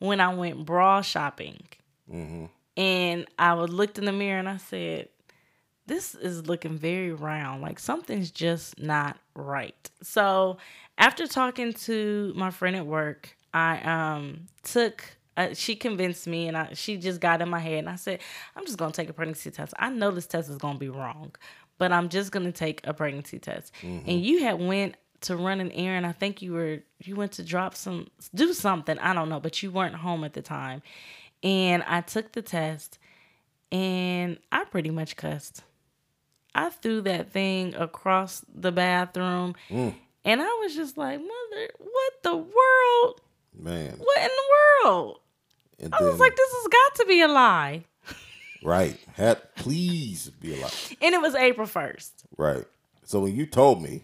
when 0.00 0.20
I 0.20 0.34
went 0.34 0.64
bra 0.66 1.00
shopping. 1.02 1.62
Mm-hmm. 2.12 2.46
And 2.76 3.26
I 3.38 3.54
would 3.54 3.70
looked 3.70 3.98
in 3.98 4.04
the 4.04 4.12
mirror 4.12 4.40
and 4.40 4.48
I 4.48 4.56
said, 4.56 5.10
This 5.86 6.14
is 6.14 6.46
looking 6.46 6.78
very 6.78 7.12
round. 7.12 7.62
Like 7.62 7.78
something's 7.78 8.30
just 8.30 8.78
not 8.78 9.18
right. 9.34 9.90
So 10.02 10.58
after 10.98 11.26
talking 11.26 11.72
to 11.72 12.32
my 12.36 12.50
friend 12.50 12.76
at 12.76 12.86
work, 12.86 13.36
I 13.52 13.80
um 13.80 14.46
took 14.62 15.04
uh, 15.36 15.54
she 15.54 15.74
convinced 15.74 16.26
me 16.26 16.46
and 16.48 16.56
I, 16.56 16.74
she 16.74 16.96
just 16.98 17.20
got 17.20 17.40
in 17.40 17.48
my 17.48 17.58
head 17.58 17.78
and 17.78 17.88
I 17.88 17.96
said, 17.96 18.20
I'm 18.54 18.66
just 18.66 18.76
going 18.76 18.92
to 18.92 18.96
take 18.96 19.08
a 19.08 19.14
pregnancy 19.14 19.50
test. 19.50 19.72
I 19.78 19.88
know 19.88 20.10
this 20.10 20.26
test 20.26 20.50
is 20.50 20.58
going 20.58 20.74
to 20.74 20.78
be 20.78 20.90
wrong, 20.90 21.34
but 21.78 21.90
I'm 21.90 22.10
just 22.10 22.32
going 22.32 22.44
to 22.44 22.52
take 22.52 22.86
a 22.86 22.92
pregnancy 22.92 23.38
test. 23.38 23.72
And 23.82 24.22
you 24.22 24.40
had 24.44 24.60
went 24.60 24.96
to 25.22 25.36
run 25.36 25.60
an 25.60 25.72
errand. 25.72 26.04
I 26.04 26.12
think 26.12 26.42
you 26.42 26.52
were 26.52 26.80
you 27.00 27.16
went 27.16 27.32
to 27.32 27.42
drop 27.42 27.74
some 27.74 28.08
do 28.34 28.52
something, 28.52 28.98
I 28.98 29.14
don't 29.14 29.28
know, 29.30 29.40
but 29.40 29.62
you 29.62 29.70
weren't 29.70 29.94
home 29.94 30.22
at 30.24 30.34
the 30.34 30.42
time. 30.42 30.82
And 31.42 31.82
I 31.86 32.02
took 32.02 32.32
the 32.32 32.42
test 32.42 32.98
and 33.70 34.38
I 34.52 34.64
pretty 34.64 34.90
much 34.90 35.16
cussed. 35.16 35.62
I 36.54 36.70
threw 36.70 37.00
that 37.02 37.30
thing 37.32 37.74
across 37.74 38.44
the 38.54 38.72
bathroom 38.72 39.54
and 39.70 39.94
I 40.24 40.58
was 40.62 40.74
just 40.74 40.96
like, 40.98 41.18
"Mother, 41.18 41.68
what 41.78 42.12
the 42.22 42.36
world? 42.36 43.20
Man. 43.58 43.94
What 43.98 44.18
in 44.18 44.28
the 44.28 44.88
world?" 44.88 45.18
And 45.80 45.92
I 45.94 46.02
was 46.04 46.20
like, 46.20 46.36
this 46.36 46.50
has 46.52 46.68
got 46.68 46.94
to 47.02 47.06
be 47.06 47.20
a 47.22 47.28
lie. 47.28 47.84
right. 48.62 48.96
Had 49.14 49.54
please 49.56 50.28
be 50.30 50.54
a 50.54 50.62
lie. 50.62 50.70
And 51.00 51.14
it 51.14 51.20
was 51.20 51.34
April 51.34 51.66
1st. 51.66 52.10
Right. 52.36 52.64
So 53.04 53.20
when 53.20 53.34
you 53.34 53.46
told 53.46 53.82
me, 53.82 54.02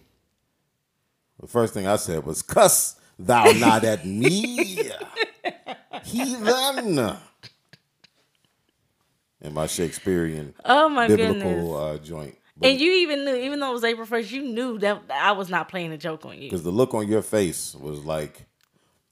the 1.39 1.47
first 1.47 1.73
thing 1.73 1.87
I 1.87 1.95
said 1.95 2.25
was, 2.25 2.41
"Cuss 2.41 2.99
thou 3.17 3.51
not 3.53 3.85
at 3.85 4.05
me, 4.05 4.91
heathen." 6.03 7.17
In 9.41 9.53
my 9.53 9.67
Shakespearean 9.67 10.53
Oh 10.65 10.89
my 10.89 11.07
biblical 11.07 11.33
goodness. 11.39 12.01
uh, 12.01 12.05
joint, 12.05 12.37
And 12.61 12.79
you 12.79 12.91
even 12.91 13.25
knew, 13.25 13.35
even 13.35 13.59
though 13.59 13.69
it 13.71 13.73
was 13.73 13.83
April 13.83 14.05
1st, 14.07 14.31
you 14.31 14.41
knew 14.43 14.77
that 14.79 15.01
I 15.09 15.31
was 15.31 15.49
not 15.49 15.69
playing 15.69 15.91
a 15.91 15.97
joke 15.97 16.25
on 16.25 16.33
you. 16.35 16.49
because 16.49 16.63
the 16.63 16.71
look 16.71 16.93
on 16.93 17.07
your 17.07 17.21
face 17.21 17.73
was 17.75 18.03
like, 18.03 18.45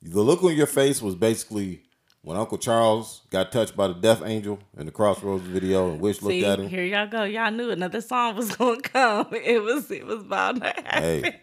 the 0.01 0.22
look 0.22 0.44
on 0.44 0.56
your 0.56 0.68
face 0.68 1.01
was 1.01 1.16
basically 1.16 1.84
when 2.24 2.36
Uncle 2.36 2.58
Charles 2.58 3.22
got 3.30 3.51
touched 3.54 3.75
by 3.77 3.88
the 3.88 3.94
Death 3.94 4.22
Angel 4.25 4.60
in 4.77 4.86
the 4.86 4.92
Crossroads 4.92 5.44
video, 5.48 5.89
and 5.92 6.01
Wish 6.01 6.20
See, 6.20 6.25
looked 6.42 6.46
at 6.46 6.60
him. 6.60 6.68
here 6.68 6.84
y'all 6.84 7.08
go. 7.08 7.24
Y'all 7.24 7.51
knew 7.51 7.70
another 7.72 8.01
song 8.01 8.36
was 8.36 8.54
gonna 8.58 8.82
come. 8.82 9.27
It 9.32 9.63
was 9.63 9.89
it 9.92 10.06
was 10.06 10.22
about 10.22 10.58
to 10.58 10.66
happen. 10.66 11.01
Hey, 11.04 11.39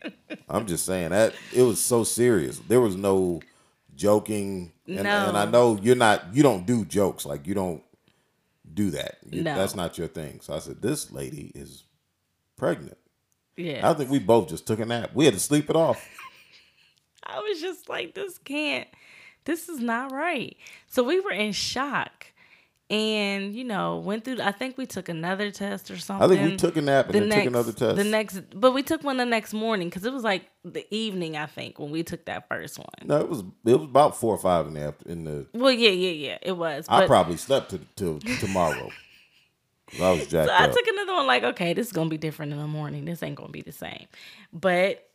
I'm 0.48 0.66
just 0.66 0.84
saying 0.84 1.10
that 1.10 1.32
it 1.54 1.62
was 1.62 1.80
so 1.80 2.04
serious. 2.04 2.58
There 2.68 2.80
was 2.82 2.96
no 2.96 3.40
joking, 3.96 4.72
and, 4.86 5.04
No. 5.04 5.28
and 5.28 5.36
I 5.38 5.46
know 5.46 5.78
you're 5.80 5.96
not. 5.96 6.34
You 6.34 6.42
don't 6.42 6.66
do 6.66 6.84
jokes 6.84 7.24
like 7.24 7.46
you 7.46 7.54
don't 7.54 7.82
do 8.72 8.90
that. 8.90 9.18
You- 9.30 9.42
No. 9.42 9.56
That's 9.56 9.74
not 9.74 9.96
your 9.96 10.08
thing. 10.08 10.40
So 10.42 10.52
I 10.54 10.58
said, 10.58 10.82
this 10.82 11.10
lady 11.12 11.50
is 11.54 11.83
pregnant. 12.56 12.98
Yeah. 13.56 13.88
I 13.88 13.94
think 13.94 14.10
we 14.10 14.18
both 14.18 14.48
just 14.48 14.66
took 14.66 14.80
a 14.80 14.84
nap. 14.84 15.10
We 15.14 15.24
had 15.24 15.34
to 15.34 15.40
sleep 15.40 15.70
it 15.70 15.76
off. 15.76 16.06
I 17.24 17.40
was 17.40 17.60
just 17.60 17.88
like, 17.88 18.14
this 18.14 18.38
can't, 18.38 18.88
this 19.44 19.68
is 19.68 19.80
not 19.80 20.12
right. 20.12 20.56
So 20.88 21.02
we 21.02 21.20
were 21.20 21.30
in 21.32 21.52
shock. 21.52 22.26
And, 22.90 23.54
you 23.54 23.64
know, 23.64 23.96
went 23.96 24.24
through, 24.24 24.42
I 24.42 24.52
think 24.52 24.76
we 24.76 24.84
took 24.84 25.08
another 25.08 25.50
test 25.50 25.90
or 25.90 25.96
something. 25.96 26.22
I 26.22 26.28
think 26.28 26.50
we 26.50 26.56
took 26.58 26.76
a 26.76 26.82
nap 26.82 27.08
and 27.08 27.32
then 27.32 27.38
took 27.38 27.48
another 27.48 27.72
test. 27.72 27.96
The 27.96 28.04
next, 28.04 28.42
but 28.54 28.72
we 28.72 28.82
took 28.82 29.02
one 29.02 29.16
the 29.16 29.24
next 29.24 29.54
morning 29.54 29.88
because 29.88 30.04
it 30.04 30.12
was 30.12 30.22
like 30.22 30.50
the 30.64 30.86
evening, 30.94 31.34
I 31.34 31.46
think, 31.46 31.78
when 31.78 31.90
we 31.90 32.02
took 32.02 32.26
that 32.26 32.46
first 32.46 32.78
one. 32.78 32.86
no, 33.04 33.18
it 33.20 33.28
was 33.28 33.40
it 33.64 33.74
was 33.80 33.84
about 33.84 34.18
four 34.18 34.34
or 34.34 34.38
five 34.38 34.66
in 34.66 34.74
the 34.74 34.80
after, 34.82 35.08
in 35.08 35.24
the. 35.24 35.46
Well, 35.54 35.72
yeah, 35.72 35.90
yeah, 35.90 36.10
yeah, 36.10 36.38
it 36.42 36.52
was. 36.52 36.84
I 36.86 37.00
But 37.00 37.06
probably 37.06 37.38
slept 37.38 37.70
to, 37.70 37.80
till 37.96 38.20
tomorrow. 38.38 38.90
I 40.00 40.10
was 40.12 40.26
jacked 40.28 40.48
so 40.48 40.54
I 40.54 40.64
up. 40.64 40.72
took 40.72 40.86
another 40.86 41.14
one, 41.14 41.26
like, 41.26 41.42
okay, 41.44 41.72
this 41.74 41.86
is 41.88 41.92
going 41.92 42.08
to 42.08 42.10
be 42.10 42.18
different 42.18 42.52
in 42.52 42.58
the 42.58 42.66
morning. 42.66 43.04
This 43.04 43.22
ain't 43.22 43.36
going 43.36 43.48
to 43.48 43.52
be 43.52 43.62
the 43.62 43.72
same. 43.72 44.06
But 44.52 45.08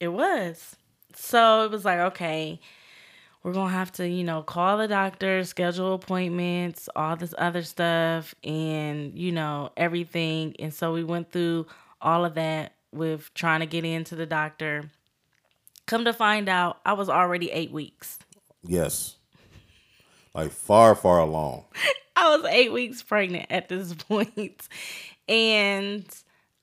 it 0.00 0.08
was. 0.08 0.76
So 1.14 1.64
it 1.64 1.70
was 1.70 1.84
like, 1.84 1.98
okay, 1.98 2.60
we're 3.42 3.52
going 3.52 3.68
to 3.68 3.74
have 3.74 3.92
to, 3.92 4.08
you 4.08 4.24
know, 4.24 4.42
call 4.42 4.78
the 4.78 4.88
doctor, 4.88 5.44
schedule 5.44 5.94
appointments, 5.94 6.88
all 6.96 7.16
this 7.16 7.34
other 7.38 7.62
stuff, 7.62 8.34
and, 8.44 9.18
you 9.18 9.32
know, 9.32 9.70
everything. 9.76 10.54
And 10.58 10.72
so 10.72 10.92
we 10.92 11.04
went 11.04 11.30
through 11.32 11.66
all 12.00 12.24
of 12.24 12.34
that 12.34 12.74
with 12.92 13.32
trying 13.34 13.60
to 13.60 13.66
get 13.66 13.84
into 13.84 14.14
the 14.16 14.26
doctor. 14.26 14.90
Come 15.86 16.04
to 16.04 16.12
find 16.12 16.48
out, 16.48 16.80
I 16.86 16.92
was 16.94 17.08
already 17.08 17.50
eight 17.50 17.72
weeks. 17.72 18.18
yes, 18.62 19.16
like 20.34 20.50
far 20.52 20.94
far 20.94 21.18
along. 21.18 21.64
I 22.16 22.36
was 22.36 22.44
eight 22.46 22.72
weeks 22.72 23.02
pregnant 23.02 23.46
at 23.50 23.68
this 23.68 23.94
point. 24.08 24.68
And 25.28 26.04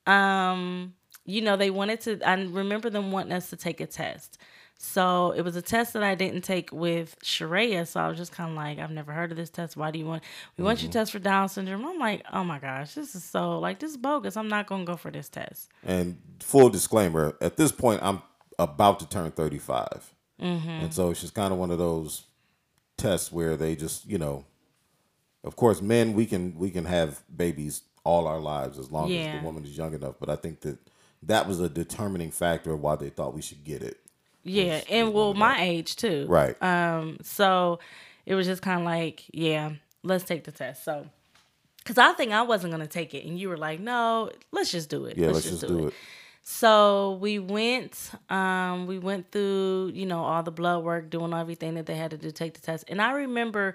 um, 0.06 0.94
you 1.24 1.42
know, 1.42 1.56
they 1.56 1.70
wanted 1.70 2.00
to 2.02 2.22
I 2.28 2.34
remember 2.34 2.90
them 2.90 3.12
wanting 3.12 3.32
us 3.32 3.50
to 3.50 3.56
take 3.56 3.80
a 3.80 3.86
test. 3.86 4.38
So 4.82 5.32
it 5.32 5.42
was 5.42 5.56
a 5.56 5.62
test 5.62 5.92
that 5.92 6.02
I 6.02 6.14
didn't 6.14 6.40
take 6.40 6.72
with 6.72 7.14
Sharia. 7.22 7.84
So 7.84 8.00
I 8.00 8.08
was 8.08 8.16
just 8.16 8.32
kind 8.32 8.48
of 8.48 8.56
like, 8.56 8.78
I've 8.78 8.90
never 8.90 9.12
heard 9.12 9.30
of 9.30 9.36
this 9.36 9.50
test. 9.50 9.76
Why 9.76 9.90
do 9.90 9.98
you 9.98 10.06
want? 10.06 10.22
We 10.56 10.64
want 10.64 10.80
you 10.80 10.88
to 10.88 10.92
test 10.92 11.12
for 11.12 11.18
Down 11.18 11.50
syndrome. 11.50 11.84
I'm 11.84 11.98
like, 11.98 12.24
oh 12.32 12.44
my 12.44 12.58
gosh, 12.58 12.94
this 12.94 13.14
is 13.14 13.22
so 13.22 13.58
like 13.58 13.78
this 13.78 13.90
is 13.90 13.98
bogus. 13.98 14.38
I'm 14.38 14.48
not 14.48 14.66
gonna 14.66 14.86
go 14.86 14.96
for 14.96 15.10
this 15.10 15.28
test. 15.28 15.68
And 15.84 16.18
full 16.40 16.70
disclaimer, 16.70 17.36
at 17.42 17.58
this 17.58 17.72
point, 17.72 18.00
I'm 18.02 18.22
about 18.58 19.00
to 19.00 19.08
turn 19.08 19.32
35. 19.32 20.14
Mm-hmm. 20.40 20.68
And 20.68 20.94
so 20.94 21.10
it's 21.10 21.20
just 21.20 21.34
kind 21.34 21.52
of 21.52 21.58
one 21.58 21.70
of 21.70 21.78
those 21.78 22.24
tests 22.96 23.30
where 23.30 23.58
they 23.58 23.76
just, 23.76 24.06
you 24.06 24.16
know, 24.16 24.46
of 25.44 25.56
course, 25.56 25.80
men, 25.80 26.12
we 26.12 26.26
can 26.26 26.58
we 26.58 26.70
can 26.70 26.84
have 26.84 27.22
babies 27.34 27.82
all 28.04 28.26
our 28.26 28.40
lives 28.40 28.78
as 28.78 28.90
long 28.90 29.12
as 29.12 29.40
the 29.40 29.44
woman 29.44 29.64
is 29.64 29.76
young 29.76 29.94
enough. 29.94 30.14
But 30.18 30.30
I 30.30 30.36
think 30.36 30.60
that 30.60 30.78
that 31.22 31.46
was 31.46 31.60
a 31.60 31.68
determining 31.68 32.30
factor 32.30 32.72
of 32.72 32.80
why 32.80 32.96
they 32.96 33.10
thought 33.10 33.34
we 33.34 33.42
should 33.42 33.64
get 33.64 33.82
it. 33.82 33.98
Yeah, 34.42 34.80
and 34.88 35.12
well, 35.12 35.34
my 35.34 35.62
age 35.62 35.96
too. 35.96 36.26
Right. 36.28 36.60
Um, 36.62 37.18
so 37.22 37.78
it 38.24 38.34
was 38.34 38.46
just 38.46 38.62
kind 38.62 38.80
of 38.80 38.86
like, 38.86 39.24
yeah, 39.32 39.72
let's 40.02 40.24
take 40.24 40.44
the 40.44 40.52
test. 40.52 40.84
So, 40.84 41.06
because 41.78 41.98
I 41.98 42.12
think 42.12 42.32
I 42.32 42.42
wasn't 42.42 42.72
gonna 42.72 42.86
take 42.86 43.14
it, 43.14 43.26
and 43.26 43.38
you 43.38 43.48
were 43.48 43.58
like, 43.58 43.80
no, 43.80 44.30
let's 44.50 44.70
just 44.70 44.88
do 44.88 45.04
it. 45.06 45.18
yeah, 45.18 45.28
let's, 45.28 45.48
just 45.48 45.66
do 45.66 45.88
it. 45.88 45.94
So 46.42 47.18
we 47.20 47.38
went, 47.38 48.10
um, 48.30 48.86
we 48.86 48.98
went 48.98 49.30
through, 49.30 49.92
you 49.94 50.06
know, 50.06 50.20
all 50.24 50.42
the 50.42 50.50
blood 50.50 50.82
work, 50.82 51.10
doing 51.10 51.34
everything 51.34 51.74
that 51.74 51.86
they 51.86 51.96
had 51.96 52.10
to 52.12 52.16
do, 52.16 52.28
to 52.28 52.32
take 52.32 52.54
the 52.54 52.60
test. 52.60 52.84
And 52.88 53.00
I 53.00 53.12
remember 53.12 53.74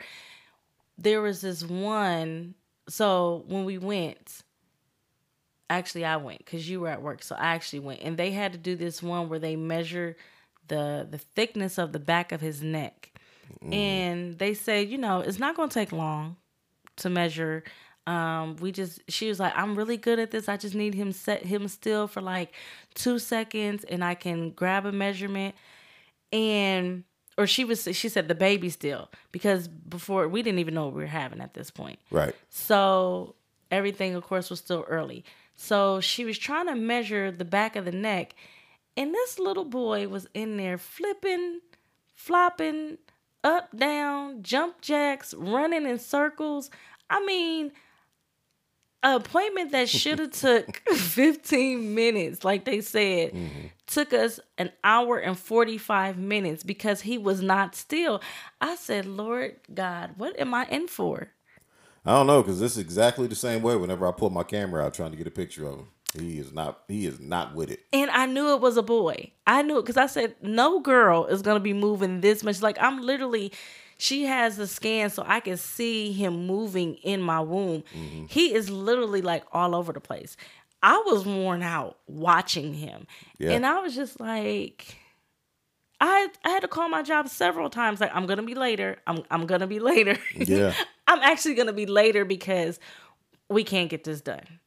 there 0.98 1.22
was 1.22 1.42
this 1.42 1.64
one. 1.64 2.56
So 2.88 3.44
when 3.48 3.66
we 3.66 3.78
went, 3.78 4.44
actually 5.70 6.06
I 6.06 6.18
went 6.18 6.40
because 6.40 6.70
you 6.70 6.80
were 6.82 6.90
at 6.90 7.02
work, 7.02 7.24
so 7.24 7.36
I 7.36 7.56
actually 7.56 7.80
went, 7.80 8.02
and 8.02 8.18
they 8.18 8.32
had 8.32 8.52
to 8.54 8.58
do 8.58 8.76
this 8.76 9.02
one 9.02 9.30
where 9.30 9.40
they 9.40 9.56
measure 9.56 10.16
the 10.68 11.08
the 11.10 11.18
thickness 11.18 11.78
of 11.78 11.92
the 11.92 12.00
back 12.00 12.32
of 12.32 12.42
his 12.42 12.62
neck, 12.62 13.12
and 13.72 14.38
they 14.38 14.54
said, 14.54 14.90
you 14.90 14.98
know, 14.98 15.20
it's 15.20 15.40
not 15.40 15.56
going 15.56 15.70
to 15.70 15.74
take 15.74 15.92
long 15.92 16.38
to 16.98 17.10
measure. 17.10 17.64
Um, 18.08 18.56
we 18.58 18.72
just 18.72 19.02
she 19.10 19.28
was 19.28 19.40
like, 19.40 19.54
I'm 19.56 19.76
really 19.76 19.98
good 19.98 20.20
at 20.20 20.32
this. 20.32 20.48
I 20.48 20.58
just 20.58 20.76
need 20.76 20.94
him 20.94 21.12
set 21.12 21.44
him 21.44 21.68
still 21.68 22.08
for 22.08 22.22
like 22.22 22.54
two 22.94 23.20
seconds, 23.20 23.84
and 23.84 24.04
I 24.04 24.16
can 24.16 24.52
grab 24.52 24.86
a 24.86 24.92
measurement. 24.92 25.56
And 26.32 27.04
or 27.38 27.48
she 27.48 27.66
was 27.66 27.88
she 27.94 28.10
said 28.10 28.28
the 28.28 28.36
baby 28.36 28.70
still 28.70 29.10
because 29.32 29.68
before 29.68 30.28
we 30.28 30.42
didn't 30.42 30.60
even 30.60 30.74
know 30.74 30.86
what 30.86 30.94
we 30.96 31.02
were 31.02 31.08
having 31.08 31.42
at 31.42 31.54
this 31.54 31.70
point. 31.70 32.00
Right. 32.12 32.36
So 32.50 33.36
everything, 33.72 34.16
of 34.16 34.24
course, 34.24 34.50
was 34.50 34.60
still 34.60 34.86
early. 34.88 35.24
So 35.56 36.02
she 36.02 36.26
was 36.26 36.38
trying 36.38 36.68
to 36.68 36.76
measure 36.76 37.32
the 37.32 37.46
back 37.46 37.76
of 37.76 37.86
the 37.86 37.92
neck, 37.92 38.36
and 38.98 39.14
this 39.14 39.40
little 39.40 39.66
boy 39.66 40.08
was 40.08 40.28
in 40.34 40.58
there 40.58 40.78
flipping, 40.78 41.62
flopping, 42.14 42.98
up, 43.44 43.76
down, 43.76 44.44
jump 44.44 44.82
jacks, 44.82 45.34
running 45.34 45.86
in 45.86 46.00
circles. 46.00 46.70
I 47.10 47.24
mean, 47.26 47.68
an 47.68 47.72
appointment 49.14 49.72
that 49.72 49.90
should 49.90 50.20
have 50.20 50.32
took 50.40 50.78
15 50.90 51.94
minutes, 51.94 52.44
like 52.44 52.66
they 52.66 52.82
said, 52.82 53.34
mm-hmm. 53.34 53.68
took 53.88 54.14
us 54.14 54.40
an 54.58 54.72
hour 54.84 55.18
and 55.18 55.38
45 55.38 56.18
minutes 56.18 56.64
because 56.64 57.02
he 57.02 57.18
was 57.18 57.42
not 57.42 57.76
still. 57.76 58.22
I 58.60 58.76
said, 58.76 59.06
Lord 59.06 59.58
God, 59.74 60.12
what 60.18 60.40
am 60.40 60.54
I 60.54 60.66
in 60.66 60.88
for? 60.88 61.30
I 62.06 62.12
don't 62.12 62.28
know 62.28 62.42
because 62.42 62.60
this 62.60 62.74
is 62.74 62.78
exactly 62.78 63.28
the 63.28 63.36
same 63.36 63.62
way. 63.62 63.76
Whenever 63.76 64.08
I 64.08 64.12
pull 64.12 64.30
my 64.30 64.44
camera 64.44 64.84
out 64.84 64.94
trying 64.94 65.12
to 65.12 65.18
get 65.18 65.28
a 65.28 65.32
picture 65.32 65.68
of 65.68 65.80
him, 65.80 65.88
he 66.20 66.38
is 66.38 66.54
not. 66.54 66.82
He 66.88 67.06
is 67.06 67.20
not 67.20 67.56
with 67.56 67.72
it. 67.72 67.82
And 67.92 68.12
I 68.12 68.26
knew 68.26 68.54
it 68.54 68.62
was 68.62 68.78
a 68.78 68.84
boy. 68.84 69.32
I 69.48 69.64
knew 69.64 69.80
it 69.80 69.82
because 69.82 69.98
I 69.98 70.06
said, 70.06 70.36
no 70.42 70.80
girl 70.80 71.26
is 71.26 71.42
going 71.42 71.56
to 71.56 71.64
be 71.64 71.74
moving 71.74 72.22
this 72.22 72.44
much. 72.44 72.62
Like, 72.62 72.78
I'm 72.80 73.02
literally, 73.02 73.52
she 73.98 74.26
has 74.26 74.58
the 74.58 74.68
scan 74.68 75.10
so 75.10 75.24
I 75.26 75.40
can 75.40 75.58
see 75.58 76.12
him 76.12 76.46
moving 76.46 76.96
in 76.96 77.22
my 77.22 77.40
womb. 77.40 77.84
Mm-hmm. 77.96 78.26
He 78.28 78.54
is 78.54 78.70
literally 78.70 79.22
like 79.22 79.44
all 79.52 79.76
over 79.76 79.94
the 79.94 80.02
place. 80.02 80.36
I 80.84 81.02
was 81.06 81.26
worn 81.26 81.64
out 81.64 81.98
watching 82.08 82.74
him. 82.74 83.08
Yeah. 83.40 83.52
And 83.52 83.66
I 83.66 83.80
was 83.80 83.96
just 83.96 84.20
like, 84.20 84.96
I 86.00 86.28
I 86.44 86.50
had 86.50 86.62
to 86.62 86.68
call 86.68 86.90
my 86.90 87.02
job 87.02 87.30
several 87.30 87.70
times. 87.70 88.02
Like, 88.02 88.12
I'm 88.14 88.26
gonna 88.26 88.44
be 88.44 88.56
later. 88.56 88.98
I'm 89.08 89.24
I'm 89.32 89.46
gonna 89.46 89.68
be 89.68 89.80
later. 89.94 90.18
Yeah. 90.36 90.74
I'm 91.08 91.20
actually 91.20 91.56
gonna 91.56 91.74
be 91.74 91.86
later 91.86 92.26
because 92.26 92.80
we 93.50 93.64
can't 93.64 93.90
get 93.90 94.04
this 94.04 94.22
done. 94.22 94.60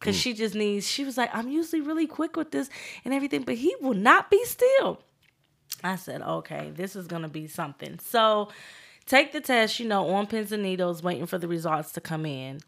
Cause 0.00 0.16
mm. 0.16 0.22
she 0.22 0.32
just 0.32 0.54
needs. 0.54 0.88
She 0.88 1.04
was 1.04 1.18
like, 1.18 1.28
I'm 1.34 1.48
usually 1.48 1.82
really 1.82 2.06
quick 2.06 2.34
with 2.34 2.52
this 2.52 2.70
and 3.04 3.12
everything, 3.12 3.42
but 3.42 3.56
he 3.56 3.74
will 3.82 3.94
not 3.94 4.30
be 4.30 4.42
still. 4.46 5.02
I 5.82 5.96
said, 5.96 6.22
okay, 6.22 6.72
this 6.74 6.96
is 6.96 7.06
gonna 7.06 7.28
be 7.28 7.46
something. 7.46 7.98
So 7.98 8.48
take 9.06 9.32
the 9.32 9.40
test, 9.40 9.80
you 9.80 9.88
know, 9.88 10.08
on 10.10 10.26
pins 10.26 10.52
and 10.52 10.62
needles, 10.62 11.02
waiting 11.02 11.26
for 11.26 11.38
the 11.38 11.48
results 11.48 11.92
to 11.92 12.00
come 12.00 12.26
in. 12.26 12.60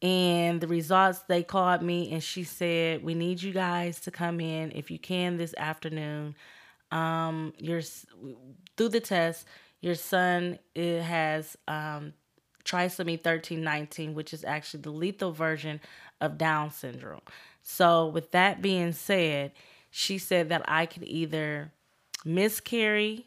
And 0.00 0.60
the 0.60 0.68
results, 0.68 1.20
they 1.28 1.42
called 1.42 1.82
me 1.82 2.12
and 2.12 2.22
she 2.22 2.44
said, 2.44 3.02
we 3.02 3.14
need 3.14 3.42
you 3.42 3.52
guys 3.52 4.00
to 4.00 4.10
come 4.10 4.40
in 4.40 4.70
if 4.72 4.90
you 4.90 4.98
can 4.98 5.36
this 5.36 5.54
afternoon. 5.58 6.36
Um, 6.90 7.52
your 7.58 7.82
through 8.76 8.88
the 8.90 9.00
test, 9.00 9.46
your 9.80 9.94
son 9.94 10.58
it 10.74 11.02
has 11.02 11.56
um, 11.66 12.14
trisomy 12.64 13.16
1319, 13.16 14.14
which 14.14 14.32
is 14.32 14.44
actually 14.44 14.80
the 14.80 14.90
lethal 14.90 15.32
version 15.32 15.80
of 16.20 16.38
Down 16.38 16.70
syndrome. 16.70 17.20
So, 17.62 18.06
with 18.06 18.30
that 18.32 18.62
being 18.62 18.92
said, 18.92 19.52
she 19.90 20.18
said 20.18 20.48
that 20.50 20.62
I 20.66 20.86
could 20.86 21.04
either 21.04 21.72
miscarry 22.24 23.26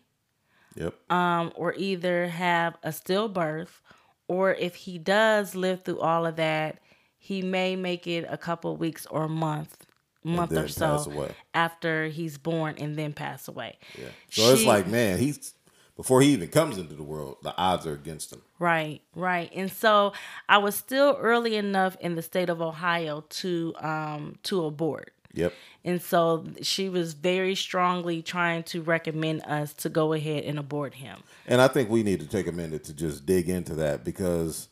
Yep. 0.75 0.93
um, 1.11 1.51
or 1.55 1.73
either 1.75 2.27
have 2.27 2.77
a 2.81 2.89
stillbirth, 2.89 3.81
or 4.29 4.53
if 4.53 4.75
he 4.75 4.97
does 4.97 5.53
live 5.53 5.83
through 5.83 5.99
all 5.99 6.25
of 6.25 6.37
that, 6.37 6.79
he 7.17 7.41
may 7.41 7.75
make 7.75 8.07
it 8.07 8.25
a 8.29 8.37
couple 8.37 8.77
weeks 8.77 9.05
or 9.07 9.23
a 9.25 9.29
month, 9.29 9.85
month 10.23 10.53
or 10.53 10.69
so 10.69 11.33
after 11.53 12.07
he's 12.07 12.37
born 12.37 12.75
and 12.77 12.95
then 12.95 13.11
pass 13.11 13.47
away. 13.49 13.77
yeah. 13.99 14.05
So 14.29 14.53
it's 14.53 14.63
like, 14.65 14.87
man, 14.87 15.19
he's 15.19 15.53
before 15.97 16.21
he 16.21 16.29
even 16.29 16.47
comes 16.47 16.77
into 16.77 16.95
the 16.95 17.03
world, 17.03 17.37
the 17.43 17.55
odds 17.57 17.85
are 17.85 17.93
against 17.93 18.31
him. 18.33 18.41
Right, 18.57 19.01
right. 19.13 19.51
And 19.53 19.71
so 19.71 20.13
I 20.47 20.57
was 20.57 20.75
still 20.75 21.17
early 21.19 21.57
enough 21.57 21.97
in 21.99 22.15
the 22.15 22.21
state 22.21 22.49
of 22.49 22.61
Ohio 22.61 23.25
to 23.29 23.73
um 23.79 24.37
to 24.43 24.63
abort. 24.65 25.13
Yep. 25.33 25.53
And 25.83 26.01
so 26.01 26.45
she 26.61 26.89
was 26.89 27.13
very 27.13 27.55
strongly 27.55 28.21
trying 28.21 28.63
to 28.63 28.81
recommend 28.81 29.43
us 29.43 29.73
to 29.75 29.89
go 29.89 30.13
ahead 30.13 30.43
and 30.43 30.59
abort 30.59 30.95
him. 30.95 31.23
And 31.47 31.61
I 31.61 31.67
think 31.67 31.89
we 31.89 32.03
need 32.03 32.19
to 32.19 32.27
take 32.27 32.47
a 32.47 32.51
minute 32.51 32.83
to 32.85 32.93
just 32.93 33.25
dig 33.25 33.49
into 33.49 33.73
that 33.75 34.03
because 34.03 34.67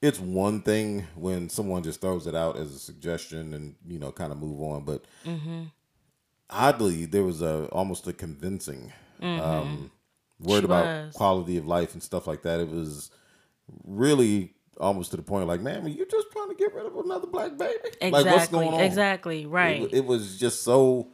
it's 0.00 0.20
one 0.20 0.60
thing 0.62 1.06
when 1.14 1.48
someone 1.48 1.82
just 1.82 2.00
throws 2.00 2.26
it 2.26 2.34
out 2.34 2.56
as 2.56 2.72
a 2.74 2.78
suggestion 2.78 3.54
and 3.54 3.74
you 3.86 3.98
know 3.98 4.12
kind 4.12 4.32
of 4.32 4.38
move 4.38 4.60
on, 4.60 4.84
but 4.84 5.04
Mm-hmm. 5.24 5.62
oddly 6.50 7.06
there 7.06 7.22
was 7.24 7.42
a 7.42 7.66
almost 7.72 8.06
a 8.06 8.12
convincing 8.12 8.92
um, 9.22 9.90
word 10.40 10.48
Mm-hmm. 10.48 10.58
She 10.58 10.64
about 10.64 11.06
was. 11.06 11.14
quality 11.14 11.56
of 11.56 11.66
life 11.66 11.92
and 11.94 12.02
stuff 12.02 12.26
like 12.26 12.42
that. 12.42 12.60
It 12.60 12.68
was 12.68 13.10
really 13.84 14.54
almost 14.82 15.12
to 15.12 15.16
the 15.16 15.22
point 15.22 15.46
like, 15.46 15.60
man, 15.60 15.86
you 15.86 16.04
just 16.04 16.30
trying 16.32 16.48
to 16.48 16.54
get 16.54 16.74
rid 16.74 16.84
of 16.84 16.96
another 16.96 17.26
black 17.26 17.56
baby? 17.56 17.74
Exactly. 17.84 18.10
Like 18.10 18.26
what's 18.26 18.48
going 18.48 18.68
on? 18.68 18.80
Exactly. 18.80 19.46
Right. 19.46 19.82
It, 19.82 19.94
it 19.94 20.04
was 20.04 20.38
just 20.38 20.62
so 20.62 21.08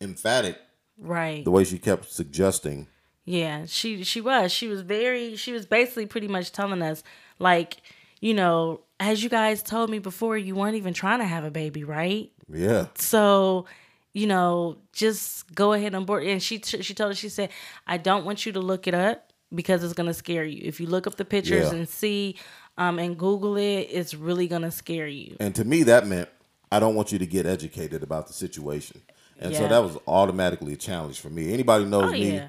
emphatic 0.00 0.58
right. 0.98 1.44
the 1.44 1.50
way 1.50 1.64
she 1.64 1.78
kept 1.78 2.10
suggesting. 2.10 2.88
Yeah, 3.24 3.66
she 3.66 4.02
she 4.02 4.20
was. 4.20 4.50
She 4.50 4.66
was 4.66 4.80
very 4.80 5.36
she 5.36 5.52
was 5.52 5.64
basically 5.64 6.06
pretty 6.06 6.26
much 6.26 6.50
telling 6.50 6.82
us 6.82 7.04
like, 7.38 7.76
you 8.20 8.34
know, 8.34 8.80
as 8.98 9.22
you 9.22 9.28
guys 9.28 9.62
told 9.62 9.90
me 9.90 10.00
before, 10.00 10.36
you 10.36 10.56
weren't 10.56 10.74
even 10.74 10.92
trying 10.92 11.20
to 11.20 11.24
have 11.24 11.44
a 11.44 11.50
baby, 11.50 11.84
right? 11.84 12.32
Yeah. 12.52 12.86
So, 12.96 13.66
you 14.12 14.26
know, 14.26 14.78
just 14.92 15.54
go 15.54 15.72
ahead 15.72 15.94
and 15.94 16.04
board. 16.04 16.24
And 16.24 16.42
she 16.42 16.58
she 16.58 16.94
told 16.94 17.12
us 17.12 17.16
she 17.16 17.28
said, 17.28 17.50
"I 17.86 17.96
don't 17.96 18.24
want 18.24 18.44
you 18.44 18.50
to 18.52 18.60
look 18.60 18.88
it 18.88 18.94
up 18.94 19.32
because 19.54 19.84
it's 19.84 19.92
going 19.92 20.06
to 20.06 20.14
scare 20.14 20.44
you. 20.44 20.60
If 20.64 20.80
you 20.80 20.86
look 20.86 21.06
up 21.06 21.16
the 21.16 21.24
pictures 21.24 21.72
Yeah. 21.72 21.78
and 21.78 21.88
see 21.88 22.36
um 22.78 22.98
and 22.98 23.18
Google 23.18 23.56
it, 23.56 23.88
it's 23.90 24.14
really 24.14 24.46
going 24.48 24.62
to 24.62 24.70
scare 24.70 25.06
you." 25.08 25.36
And 25.40 25.54
to 25.54 25.64
me, 25.64 25.82
that 25.84 26.06
meant 26.06 26.28
I 26.70 26.78
don't 26.80 26.94
want 26.94 27.12
you 27.12 27.18
to 27.18 27.26
get 27.26 27.44
educated 27.46 28.02
about 28.02 28.26
the 28.28 28.32
situation. 28.32 29.02
And 29.38 29.54
so 29.56 29.66
that 29.66 29.78
was 29.82 29.98
automatically 30.06 30.74
a 30.74 30.76
challenge 30.76 31.18
for 31.20 31.28
me. 31.28 31.52
Anybody 31.52 31.84
knows 31.84 32.10
Oh, 32.10 32.12
me, 32.12 32.34
yeah. 32.34 32.48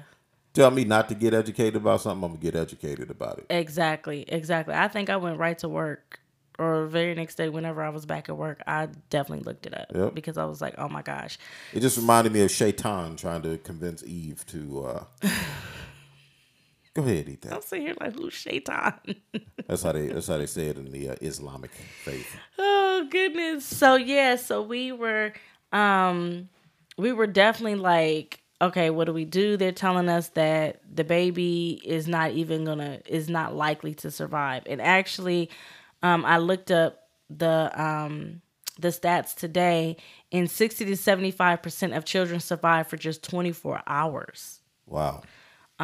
tell 0.52 0.70
me 0.70 0.84
not 0.84 1.08
to 1.08 1.14
get 1.16 1.34
educated 1.34 1.76
about 1.76 2.00
something, 2.02 2.22
I'm 2.22 2.30
going 2.30 2.40
to 2.40 2.52
get 2.52 2.54
educated 2.54 3.10
about 3.10 3.38
it. 3.38 3.46
Exactly, 3.50 4.24
exactly. 4.28 4.74
I 4.74 4.86
think 4.88 5.10
I 5.10 5.16
went 5.16 5.38
right 5.38 5.58
to 5.58 5.68
work, 5.68 6.20
or 6.56 6.82
the 6.82 6.86
very 6.88 7.14
next 7.16 7.34
day, 7.34 7.48
whenever 7.48 7.82
I 7.82 7.88
was 7.88 8.06
back 8.06 8.28
at 8.28 8.36
work, 8.36 8.62
I 8.66 8.88
definitely 9.10 9.44
looked 9.44 9.66
it 9.66 9.74
up 9.76 9.88
Yep. 9.92 10.14
because 10.14 10.38
I 10.38 10.44
was 10.44 10.60
like, 10.60 10.74
"Oh 10.78 10.88
my 10.88 11.02
gosh!" 11.02 11.36
It 11.72 11.80
just 11.80 11.96
reminded 11.98 12.32
me 12.32 12.42
of 12.42 12.50
Shaitan 12.52 13.16
trying 13.16 13.42
to 13.42 13.58
convince 13.58 14.04
Eve 14.04 14.46
to. 14.46 14.86
Uh, 14.86 15.04
go 16.94 17.02
ahead, 17.02 17.28
eat 17.28 17.44
I'm 17.46 17.50
that. 17.50 17.64
sitting 17.64 17.86
here 17.86 17.94
like, 18.00 18.14
"Who's 18.14 18.32
Shaitan?" 18.32 18.94
That's 19.66 19.82
how 19.82 19.92
they. 19.92 20.08
That's 20.08 20.26
how 20.28 20.38
they 20.38 20.46
say 20.46 20.68
it 20.68 20.76
in 20.78 20.90
the 20.90 21.10
uh, 21.10 21.14
Islamic 21.20 21.70
faith. 21.72 22.36
oh 22.58 23.06
goodness. 23.10 23.64
So 23.64 23.96
yeah, 23.96 24.36
so 24.36 24.62
we 24.62 24.92
were, 24.92 25.32
um, 25.72 26.48
we 26.96 27.12
were 27.12 27.26
definitely 27.26 27.76
like, 27.78 28.42
okay, 28.62 28.90
what 28.90 29.06
do 29.06 29.12
we 29.12 29.24
do? 29.24 29.56
They're 29.56 29.72
telling 29.72 30.08
us 30.08 30.28
that 30.30 30.80
the 30.92 31.04
baby 31.04 31.80
is 31.84 32.06
not 32.06 32.32
even 32.32 32.64
gonna 32.64 33.00
is 33.06 33.28
not 33.28 33.54
likely 33.54 33.94
to 33.96 34.10
survive. 34.10 34.62
And 34.66 34.80
actually, 34.80 35.50
um, 36.02 36.24
I 36.24 36.38
looked 36.38 36.70
up 36.70 37.08
the 37.30 37.70
um 37.74 38.40
the 38.78 38.88
stats 38.88 39.34
today, 39.34 39.96
and 40.32 40.50
sixty 40.50 40.84
to 40.84 40.96
seventy 40.96 41.30
five 41.30 41.62
percent 41.62 41.94
of 41.94 42.04
children 42.04 42.40
survive 42.40 42.86
for 42.88 42.96
just 42.96 43.22
twenty 43.22 43.52
four 43.52 43.80
hours 43.86 44.60
Wow. 44.86 45.22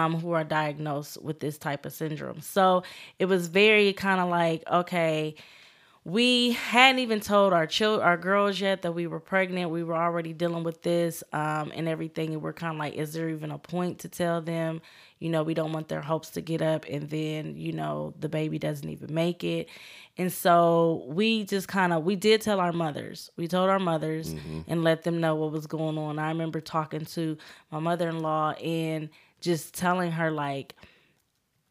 Um, 0.00 0.14
who 0.20 0.32
are 0.32 0.44
diagnosed 0.44 1.22
with 1.22 1.40
this 1.40 1.58
type 1.58 1.84
of 1.86 1.92
syndrome. 1.92 2.40
So 2.40 2.82
it 3.18 3.26
was 3.26 3.48
very 3.48 3.92
kind 3.92 4.20
of 4.20 4.28
like, 4.28 4.62
okay, 4.70 5.34
we 6.04 6.52
hadn't 6.52 7.00
even 7.00 7.20
told 7.20 7.52
our 7.52 7.66
chil- 7.66 8.00
our 8.00 8.16
girls 8.16 8.58
yet 8.58 8.82
that 8.82 8.92
we 8.92 9.06
were 9.06 9.20
pregnant. 9.20 9.70
We 9.70 9.84
were 9.84 9.96
already 9.96 10.32
dealing 10.32 10.64
with 10.64 10.80
this 10.82 11.22
um, 11.34 11.72
and 11.74 11.86
everything, 11.86 12.32
and 12.32 12.42
we're 12.42 12.54
kind 12.54 12.72
of 12.72 12.78
like, 12.78 12.94
is 12.94 13.12
there 13.12 13.28
even 13.28 13.50
a 13.50 13.58
point 13.58 13.98
to 14.00 14.08
tell 14.08 14.40
them? 14.40 14.80
You 15.18 15.28
know, 15.28 15.42
we 15.42 15.52
don't 15.52 15.72
want 15.72 15.88
their 15.88 16.00
hopes 16.00 16.30
to 16.30 16.40
get 16.40 16.62
up, 16.62 16.86
and 16.88 17.10
then 17.10 17.54
you 17.54 17.72
know 17.72 18.14
the 18.18 18.30
baby 18.30 18.58
doesn't 18.58 18.88
even 18.88 19.12
make 19.12 19.44
it. 19.44 19.68
And 20.16 20.32
so 20.32 21.04
we 21.06 21.44
just 21.44 21.68
kind 21.68 21.92
of 21.92 22.02
we 22.04 22.16
did 22.16 22.40
tell 22.40 22.60
our 22.60 22.72
mothers. 22.72 23.30
We 23.36 23.46
told 23.46 23.68
our 23.68 23.78
mothers 23.78 24.34
and 24.66 24.82
let 24.82 25.02
them 25.02 25.20
know 25.20 25.34
what 25.34 25.52
was 25.52 25.66
going 25.66 25.98
on. 25.98 26.18
I 26.18 26.28
remember 26.28 26.60
talking 26.62 27.04
to 27.04 27.36
my 27.70 27.78
mother-in-law 27.78 28.52
and 28.52 29.10
just 29.40 29.74
telling 29.74 30.12
her 30.12 30.30
like 30.30 30.74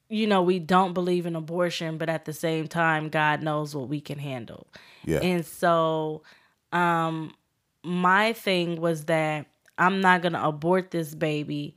you 0.10 0.26
know, 0.26 0.42
we 0.42 0.58
don't 0.58 0.94
believe 0.94 1.28
in 1.28 1.36
abortion, 1.36 2.00
but 2.00 2.10
at 2.10 2.26
the 2.26 2.34
same 2.34 2.68
time, 2.68 3.10
God 3.10 3.44
knows 3.44 3.76
what 3.76 3.88
we 3.88 4.02
can 4.02 4.18
handle. 4.18 4.66
Yeah. 5.06 5.20
And 5.20 5.46
so, 5.46 6.24
um, 6.72 7.36
my 7.84 8.34
thing 8.34 8.82
was 8.82 9.06
that 9.06 9.46
I'm 9.78 10.02
not 10.02 10.22
going 10.22 10.34
to 10.34 10.44
abort 10.44 10.92
this 10.92 11.14
baby. 11.14 11.76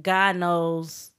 God 0.00 0.36
knows 0.36 1.10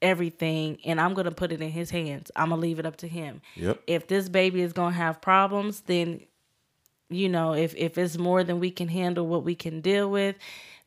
everything, 0.00 0.78
and 0.84 1.00
I'm 1.00 1.12
going 1.12 1.26
to 1.26 1.30
put 1.32 1.52
it 1.52 1.60
in 1.60 1.70
his 1.70 1.90
hands. 1.90 2.30
I'm 2.34 2.48
going 2.48 2.60
to 2.60 2.66
leave 2.66 2.78
it 2.78 2.86
up 2.86 2.96
to 2.98 3.08
him. 3.08 3.42
Yep. 3.56 3.82
If 3.86 4.08
this 4.08 4.30
baby 4.30 4.62
is 4.62 4.72
going 4.72 4.94
to 4.94 4.98
have 4.98 5.20
problems, 5.20 5.82
then 5.82 6.22
you 7.08 7.28
know, 7.28 7.52
if 7.52 7.74
if 7.76 7.98
it's 7.98 8.18
more 8.18 8.42
than 8.42 8.58
we 8.58 8.70
can 8.70 8.88
handle, 8.88 9.26
what 9.26 9.44
we 9.44 9.54
can 9.54 9.80
deal 9.80 10.10
with, 10.10 10.34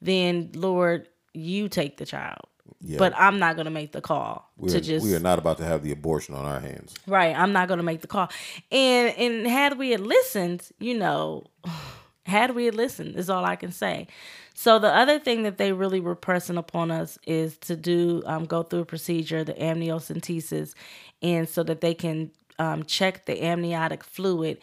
then 0.01 0.49
Lord, 0.53 1.07
you 1.33 1.69
take 1.69 1.97
the 1.97 2.05
child. 2.05 2.41
Yeah. 2.81 2.99
But 2.99 3.13
I'm 3.17 3.39
not 3.39 3.55
gonna 3.57 3.71
make 3.71 3.91
the 3.91 4.01
call 4.01 4.49
we 4.57 4.69
to 4.69 4.79
just 4.79 5.03
we 5.03 5.15
are 5.15 5.19
not 5.19 5.39
about 5.39 5.57
to 5.57 5.65
have 5.65 5.83
the 5.83 5.91
abortion 5.91 6.35
on 6.35 6.45
our 6.45 6.59
hands. 6.59 6.93
right. 7.07 7.35
I'm 7.35 7.51
not 7.51 7.67
gonna 7.67 7.83
make 7.83 8.01
the 8.01 8.07
call. 8.07 8.29
And 8.71 9.15
and 9.17 9.47
had 9.47 9.77
we 9.77 9.89
had 9.91 10.01
listened, 10.01 10.67
you 10.79 10.97
know, 10.97 11.45
had 12.25 12.55
we 12.55 12.65
had 12.65 12.75
listened 12.75 13.15
is 13.15 13.29
all 13.29 13.43
I 13.43 13.55
can 13.55 13.71
say. 13.71 14.07
So 14.53 14.77
the 14.77 14.93
other 14.93 15.19
thing 15.19 15.43
that 15.43 15.57
they 15.57 15.71
really 15.71 15.99
were 15.99 16.15
pressing 16.15 16.57
upon 16.57 16.91
us 16.91 17.17
is 17.25 17.57
to 17.59 17.75
do 17.75 18.21
um, 18.25 18.45
go 18.45 18.61
through 18.61 18.81
a 18.81 18.85
procedure, 18.85 19.43
the 19.43 19.53
amniocentesis, 19.53 20.73
and 21.21 21.47
so 21.47 21.63
that 21.63 21.81
they 21.81 21.93
can 21.93 22.31
um, 22.59 22.83
check 22.83 23.25
the 23.25 23.41
amniotic 23.43 24.03
fluid. 24.03 24.59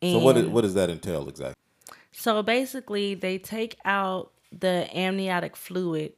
And 0.00 0.20
So 0.20 0.24
what 0.24 0.36
is, 0.36 0.46
what 0.46 0.60
does 0.62 0.74
that 0.74 0.88
entail 0.88 1.28
exactly? 1.28 1.56
so 2.12 2.42
basically, 2.42 3.14
they 3.14 3.38
take 3.38 3.76
out 3.84 4.32
the 4.58 4.88
amniotic 4.96 5.56
fluid 5.56 6.12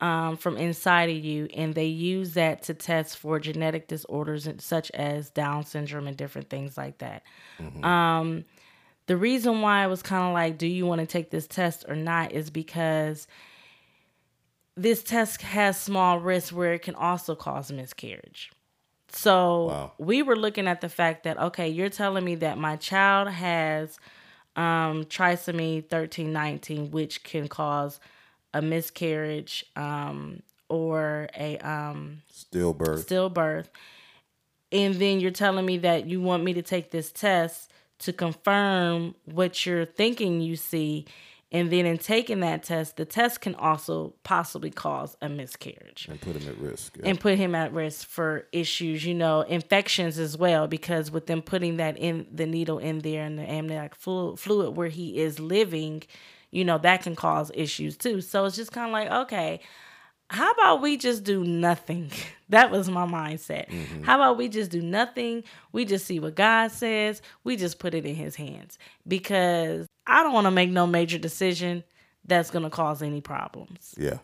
um, 0.00 0.36
from 0.36 0.56
inside 0.56 1.10
of 1.10 1.16
you, 1.24 1.46
and 1.54 1.74
they 1.74 1.86
use 1.86 2.34
that 2.34 2.64
to 2.64 2.74
test 2.74 3.18
for 3.18 3.38
genetic 3.38 3.86
disorders 3.86 4.48
such 4.58 4.90
as 4.92 5.30
Down 5.30 5.64
syndrome 5.64 6.08
and 6.08 6.16
different 6.16 6.50
things 6.50 6.76
like 6.76 6.98
that. 6.98 7.22
Um, 7.84 8.44
the 9.06 9.16
reason 9.16 9.60
why 9.60 9.82
I 9.82 9.86
was 9.86 10.02
kind 10.02 10.26
of 10.26 10.32
like, 10.32 10.58
do 10.58 10.66
you 10.66 10.86
want 10.86 11.00
to 11.00 11.06
take 11.06 11.30
this 11.30 11.46
test 11.46 11.84
or 11.88 11.94
not, 11.96 12.32
is 12.32 12.50
because 12.50 13.26
this 14.76 15.02
test 15.02 15.42
has 15.42 15.78
small 15.78 16.18
risks 16.18 16.52
where 16.52 16.72
it 16.72 16.82
can 16.82 16.94
also 16.94 17.34
cause 17.34 17.70
miscarriage. 17.70 18.50
So 19.08 19.66
Wow. 19.66 19.92
we 19.98 20.22
were 20.22 20.36
looking 20.36 20.66
at 20.66 20.80
the 20.80 20.88
fact 20.88 21.24
that 21.24 21.38
okay, 21.38 21.68
you're 21.68 21.90
telling 21.90 22.24
me 22.24 22.36
that 22.36 22.56
my 22.58 22.76
child 22.76 23.28
has 23.28 23.98
um, 24.56 25.04
trisomy 25.04 25.82
1319, 25.82 26.90
which 26.90 27.22
can 27.24 27.48
cause 27.48 28.00
a 28.54 28.62
miscarriage 28.62 29.64
um, 29.76 30.42
or 30.68 31.28
a 31.36 31.58
um, 31.58 32.22
Stillbirth. 32.32 33.06
stillbirth. 33.06 33.66
And 34.70 34.94
then 34.94 35.20
you're 35.20 35.30
telling 35.30 35.66
me 35.66 35.78
that 35.78 36.06
you 36.06 36.20
want 36.20 36.44
me 36.44 36.54
to 36.54 36.62
take 36.62 36.90
this 36.90 37.12
test 37.12 37.70
to 38.00 38.12
confirm 38.12 39.14
what 39.26 39.64
you're 39.64 39.84
thinking 39.84 40.40
you 40.40 40.56
see. 40.56 41.06
And 41.52 41.70
then 41.70 41.84
in 41.84 41.98
taking 41.98 42.40
that 42.40 42.62
test, 42.62 42.96
the 42.96 43.04
test 43.04 43.42
can 43.42 43.54
also 43.54 44.14
possibly 44.24 44.70
cause 44.70 45.16
a 45.20 45.28
miscarriage 45.28 46.06
and 46.08 46.18
put 46.18 46.34
him 46.34 46.48
at 46.48 46.58
risk. 46.58 46.96
Yeah. 46.96 47.10
and 47.10 47.20
put 47.20 47.36
him 47.36 47.54
at 47.54 47.74
risk 47.74 48.08
for 48.08 48.46
issues, 48.52 49.04
you 49.04 49.14
know, 49.14 49.42
infections 49.42 50.18
as 50.18 50.36
well, 50.36 50.66
because 50.66 51.10
with 51.10 51.26
them 51.26 51.42
putting 51.42 51.76
that 51.76 51.98
in 51.98 52.26
the 52.32 52.46
needle 52.46 52.78
in 52.78 53.00
there 53.00 53.24
and 53.24 53.38
the 53.38 53.48
amniotic 53.48 53.94
fluid 53.94 54.76
where 54.76 54.88
he 54.88 55.18
is 55.18 55.38
living, 55.38 56.02
you 56.50 56.64
know, 56.64 56.78
that 56.78 57.02
can 57.02 57.14
cause 57.14 57.52
issues 57.54 57.98
too. 57.98 58.22
So 58.22 58.46
it's 58.46 58.56
just 58.56 58.72
kind 58.72 58.86
of 58.86 58.92
like, 58.92 59.10
okay, 59.26 59.60
how 60.30 60.50
about 60.52 60.80
we 60.80 60.96
just 60.96 61.22
do 61.22 61.44
nothing? 61.44 62.10
That 62.48 62.70
was 62.70 62.90
my 62.90 63.06
mindset. 63.06 63.70
Mm-hmm. 63.70 64.02
How 64.02 64.16
about 64.16 64.36
we 64.36 64.46
just 64.46 64.70
do 64.70 64.82
nothing? 64.82 65.42
We 65.72 65.86
just 65.86 66.04
see 66.04 66.20
what 66.20 66.34
God 66.34 66.70
says. 66.70 67.22
We 67.44 67.56
just 67.56 67.78
put 67.78 67.94
it 67.94 68.04
in 68.04 68.14
his 68.14 68.36
hands 68.36 68.78
because 69.08 69.86
I 70.06 70.22
don't 70.22 70.32
want 70.32 70.46
to 70.46 70.50
make 70.50 70.70
no 70.70 70.86
major 70.86 71.18
decision 71.18 71.84
that's 72.24 72.50
going 72.50 72.64
to 72.64 72.70
cause 72.70 73.02
any 73.02 73.20
problems. 73.20 73.94
Yeah. 73.96 74.18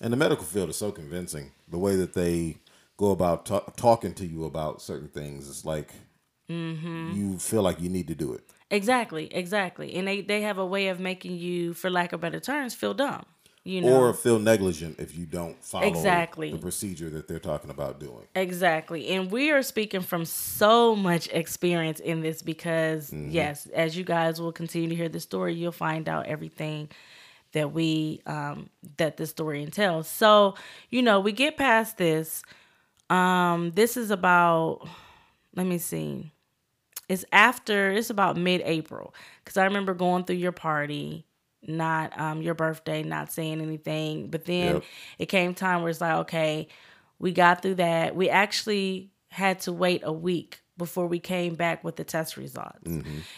And 0.00 0.12
the 0.12 0.16
medical 0.16 0.44
field 0.44 0.70
is 0.70 0.76
so 0.76 0.90
convincing. 0.90 1.52
The 1.68 1.78
way 1.78 1.96
that 1.96 2.14
they 2.14 2.56
go 2.96 3.10
about 3.10 3.46
ta- 3.46 3.64
talking 3.76 4.14
to 4.14 4.26
you 4.26 4.44
about 4.44 4.82
certain 4.82 5.08
things, 5.08 5.48
it's 5.48 5.64
like 5.64 5.92
Mm-hmm. 6.50 7.12
you 7.14 7.38
feel 7.38 7.62
like 7.62 7.80
you 7.80 7.88
need 7.88 8.08
to 8.08 8.14
do 8.14 8.34
it. 8.34 8.42
Exactly, 8.70 9.32
exactly. 9.32 9.94
And 9.94 10.06
they, 10.06 10.20
they 10.20 10.42
have 10.42 10.58
a 10.58 10.66
way 10.66 10.88
of 10.88 11.00
making 11.00 11.38
you, 11.38 11.72
for 11.72 11.88
lack 11.88 12.12
of 12.12 12.20
better 12.20 12.40
terms, 12.40 12.74
feel 12.74 12.92
dumb. 12.92 13.24
You 13.64 13.80
know. 13.80 13.96
or 13.96 14.12
feel 14.12 14.38
negligent 14.38 14.98
if 14.98 15.16
you 15.16 15.24
don't 15.24 15.62
follow 15.64 15.86
Exactly. 15.86 16.50
the 16.50 16.58
procedure 16.58 17.08
that 17.10 17.28
they're 17.28 17.38
talking 17.38 17.70
about 17.70 18.00
doing. 18.00 18.26
Exactly. 18.34 19.08
And 19.08 19.30
we 19.30 19.50
are 19.50 19.62
speaking 19.62 20.00
from 20.00 20.24
so 20.24 20.96
much 20.96 21.28
experience 21.28 22.00
in 22.00 22.22
this 22.22 22.42
because, 22.42 23.12
yes, 23.12 23.66
as 23.66 23.96
you 23.96 24.04
guys 24.04 24.40
will 24.40 24.52
continue 24.52 24.88
to 24.88 24.94
hear 24.94 25.08
the 25.08 25.20
story, 25.20 25.54
you'll 25.54 25.72
find 25.72 26.08
out 26.08 26.26
everything 26.26 26.88
that 27.52 27.72
we, 27.72 28.20
um, 28.26 28.68
that 28.96 29.16
the 29.16 29.26
story 29.26 29.62
entails. 29.62 30.08
So, 30.08 30.54
you 30.90 31.02
know, 31.02 31.20
we 31.20 31.32
get 31.32 31.56
past 31.56 31.98
this. 31.98 32.42
Um, 33.10 33.72
this 33.74 33.96
is 33.96 34.10
about, 34.10 34.88
let 35.54 35.66
me 35.66 35.78
see. 35.78 36.32
It's 37.08 37.24
after, 37.30 37.92
it's 37.92 38.08
about 38.10 38.36
mid 38.38 38.62
April. 38.64 39.14
Because 39.44 39.58
I 39.58 39.64
remember 39.64 39.92
going 39.92 40.24
through 40.24 40.36
your 40.36 40.52
party, 40.52 41.26
not 41.66 42.18
um, 42.18 42.42
your 42.42 42.54
birthday, 42.54 43.02
not 43.02 43.32
saying 43.32 43.60
anything. 43.60 44.28
But 44.28 44.44
then 44.44 44.76
Yep. 44.76 44.84
it 45.18 45.26
came 45.26 45.54
time 45.54 45.82
where 45.82 45.90
it's 45.90 46.00
like, 46.00 46.14
okay, 46.20 46.68
we 47.18 47.32
got 47.32 47.62
through 47.62 47.76
that. 47.76 48.16
We 48.16 48.28
actually 48.28 49.10
had 49.28 49.60
to 49.60 49.72
wait 49.72 50.02
a 50.04 50.12
week 50.12 50.60
before 50.76 51.06
we 51.06 51.20
came 51.20 51.54
back 51.54 51.84
with 51.84 51.96
the 51.96 52.04
test 52.04 52.36
results. 52.36 52.80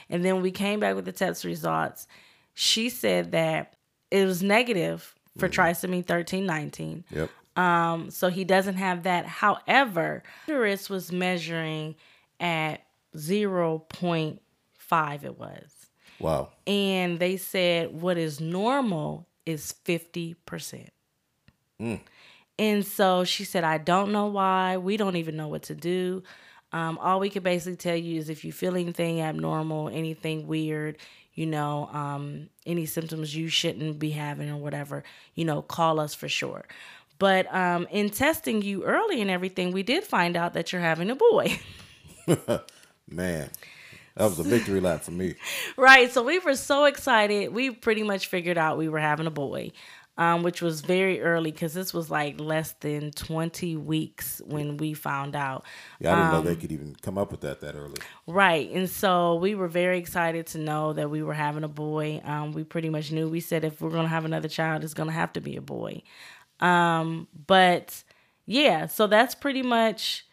And 0.08 0.24
then 0.24 0.40
we 0.40 0.50
came 0.50 0.80
back 0.80 0.94
with 0.94 1.04
the 1.04 1.12
test 1.12 1.44
results. 1.44 2.06
She 2.54 2.88
said 2.88 3.32
that 3.32 3.74
it 4.10 4.24
was 4.24 4.42
negative 4.42 5.14
for 5.36 5.48
trisomy 5.48 6.08
1319. 6.08 7.04
Yep. 7.10 7.30
Um, 7.56 8.10
so 8.10 8.30
he 8.30 8.44
doesn't 8.44 8.76
have 8.76 9.02
that. 9.04 9.26
However, 9.26 10.22
uterus 10.46 10.88
was 10.88 11.12
measuring 11.12 11.96
at 12.40 12.84
0.5 13.16 15.24
it 15.24 15.38
was. 15.38 15.73
Wow. 16.18 16.50
And 16.66 17.18
they 17.18 17.36
said 17.36 18.00
what 18.00 18.16
is 18.18 18.40
normal 18.40 19.26
is 19.46 19.74
50%. 19.84 20.88
And 22.58 22.86
so 22.86 23.24
she 23.24 23.44
said, 23.44 23.64
I 23.64 23.78
don't 23.78 24.12
know 24.12 24.26
why. 24.26 24.76
We 24.76 24.96
don't 24.96 25.16
even 25.16 25.36
know 25.36 25.48
what 25.48 25.64
to 25.64 25.74
do. 25.74 26.22
Um, 26.72 26.98
all 26.98 27.20
we 27.20 27.30
can 27.30 27.42
basically 27.42 27.76
tell 27.76 27.96
you 27.96 28.18
is 28.18 28.28
if 28.28 28.44
you 28.44 28.52
feel 28.52 28.74
anything 28.74 29.20
abnormal, 29.20 29.88
anything 29.88 30.46
weird, 30.46 30.98
you 31.34 31.46
know, 31.46 31.88
um, 31.92 32.48
any 32.64 32.86
symptoms 32.86 33.34
you 33.34 33.48
shouldn't 33.48 33.98
be 33.98 34.10
having 34.10 34.50
or 34.50 34.56
whatever, 34.56 35.04
you 35.34 35.44
know, 35.44 35.62
call 35.62 36.00
us 36.00 36.14
for 36.14 36.28
sure. 36.28 36.64
But 37.18 37.52
um, 37.54 37.86
in 37.90 38.10
testing 38.10 38.62
you 38.62 38.84
early 38.84 39.20
and 39.20 39.30
everything, 39.30 39.72
we 39.72 39.82
did 39.82 40.04
find 40.04 40.36
out 40.36 40.54
that 40.54 40.72
you're 40.72 40.82
having 40.82 41.10
a 41.10 41.16
boy. 41.16 41.60
Man, 43.08 43.50
that 44.16 44.24
was 44.24 44.38
a 44.38 44.42
victory 44.44 44.80
lap 44.80 45.02
for 45.02 45.10
me. 45.12 45.34
Right. 45.76 46.12
So 46.12 46.22
we 46.22 46.38
were 46.38 46.54
so 46.56 46.84
excited. 46.84 47.52
We 47.52 47.70
pretty 47.70 48.02
much 48.02 48.28
figured 48.28 48.56
out 48.58 48.78
we 48.78 48.88
were 48.88 49.00
having 49.00 49.26
a 49.26 49.30
boy, 49.30 49.72
um, 50.16 50.44
which 50.44 50.62
was 50.62 50.80
very 50.82 51.20
early 51.20 51.50
because 51.50 51.74
this 51.74 51.92
was 51.92 52.10
like 52.10 52.38
less 52.38 52.72
than 52.80 53.10
20 53.10 53.76
weeks 53.76 54.40
when 54.46 54.76
we 54.76 54.94
found 54.94 55.34
out. 55.34 55.64
Yeah, 55.98 56.12
I 56.12 56.16
didn't 56.16 56.30
know 56.32 56.38
Um, 56.38 56.44
they 56.44 56.56
could 56.56 56.70
even 56.70 56.94
come 57.02 57.18
up 57.18 57.32
with 57.32 57.40
that 57.40 57.60
that 57.62 57.74
early. 57.74 57.96
Right. 58.28 58.70
And 58.70 58.88
so 58.88 59.34
we 59.34 59.56
were 59.56 59.66
very 59.68 59.98
excited 59.98 60.46
to 60.48 60.58
know 60.58 60.92
that 60.92 61.10
we 61.10 61.22
were 61.24 61.34
having 61.34 61.64
a 61.64 61.68
boy. 61.68 62.20
Um, 62.24 62.52
we 62.52 62.62
pretty 62.62 62.90
much 62.90 63.10
knew. 63.10 63.28
We 63.28 63.40
said 63.40 63.64
if 63.64 63.80
we're 63.80 63.90
going 63.90 64.04
to 64.04 64.08
have 64.08 64.24
another 64.24 64.48
child, 64.48 64.84
it's 64.84 64.94
going 64.94 65.08
to 65.08 65.14
have 65.14 65.32
to 65.32 65.40
be 65.40 65.56
a 65.56 65.60
boy. 65.62 66.02
Um, 66.60 67.26
but 67.46 68.04
yeah, 68.46 68.86
so 68.86 69.06
that's 69.08 69.34
pretty 69.34 69.62
much 69.62 70.24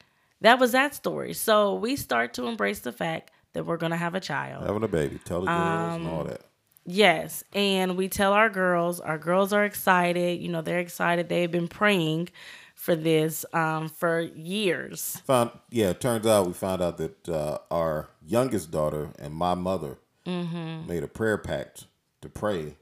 that 0.42 0.60
was 0.60 0.72
that 0.74 0.94
story. 0.94 1.34
So 1.34 1.74
we 1.76 1.96
start 1.96 2.34
to 2.36 2.46
embrace 2.48 2.80
the 2.80 2.92
fact 2.92 3.32
that 3.54 3.66
we're 3.66 3.78
going 3.78 3.92
to 3.92 3.98
have 3.98 4.16
a 4.16 4.20
child. 4.20 4.66
Having 4.66 4.84
a 4.84 4.88
baby, 4.88 5.20
tell 5.24 5.42
the 5.42 5.48
girls 5.48 5.96
and 5.96 6.08
Um, 6.08 6.14
all 6.14 6.24
that. 6.26 6.42
Yes, 6.86 7.44
and 7.54 7.96
we 7.96 8.10
tell 8.10 8.34
our 8.34 8.50
girls. 8.50 9.00
Our 9.00 9.18
girls 9.20 9.54
are 9.54 9.64
excited. 9.66 10.42
You 10.42 10.50
know, 10.50 10.62
they're 10.62 10.80
excited. 10.80 11.30
They've 11.30 11.52
been 11.52 11.68
praying 11.68 12.30
for 12.74 12.96
this 12.96 13.46
um, 13.54 13.88
for 13.88 14.20
years. 14.22 15.22
Found 15.28 15.52
yeah, 15.70 15.90
it 15.92 16.02
turns 16.02 16.26
out 16.26 16.48
we 16.48 16.54
found 16.54 16.82
out 16.82 16.98
that 16.98 17.30
uh, 17.30 17.60
our 17.70 18.10
youngest 18.26 18.72
daughter 18.72 19.10
and 19.20 19.34
my 19.34 19.54
mother 19.54 19.98
Mm-hmm. 20.26 20.88
made 20.88 21.04
a 21.04 21.08
prayer 21.08 21.38
pact 21.38 21.86
to 22.22 22.30
pray 22.30 22.76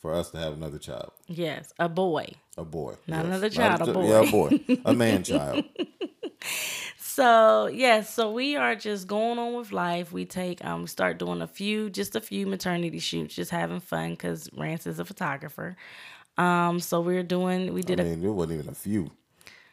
for 0.00 0.12
us 0.12 0.30
to 0.32 0.38
have 0.38 0.52
another 0.52 0.76
child, 0.78 1.10
Yes, 1.26 1.72
a 1.78 1.88
boy. 1.88 2.26
a 2.58 2.64
boy, 2.64 2.94
Not 3.06 3.18
Yes. 3.18 3.24
another 3.26 3.48
child, 3.48 3.80
a 3.82 3.86
chi- 3.86 3.92
boy. 3.92 4.06
Yeah, 4.08 4.20
a 4.20 4.30
boy, 4.30 4.60
a 4.84 4.92
man 4.92 5.22
child. 5.32 5.64
So 7.14 7.66
yes, 7.66 8.14
so 8.14 8.32
we 8.32 8.56
are 8.56 8.74
just 8.74 9.06
going 9.06 9.38
on 9.38 9.52
with 9.52 9.70
life. 9.70 10.12
We 10.12 10.24
take 10.24 10.64
um, 10.64 10.80
we 10.80 10.86
start 10.86 11.18
doing 11.18 11.42
a 11.42 11.46
few, 11.46 11.90
just 11.90 12.16
a 12.16 12.22
few 12.22 12.46
maternity 12.46 13.00
shoots, 13.00 13.34
just 13.34 13.50
having 13.50 13.80
fun 13.80 14.12
because 14.12 14.48
Rance 14.56 14.86
is 14.86 14.98
a 14.98 15.04
photographer. 15.04 15.76
Um, 16.38 16.80
so 16.80 17.02
we're 17.02 17.22
doing. 17.22 17.74
We 17.74 17.82
did 17.82 18.00
I 18.00 18.04
mean, 18.04 18.24
it 18.24 18.30
wasn't 18.30 18.60
even 18.60 18.70
a 18.70 18.74
few. 18.74 19.10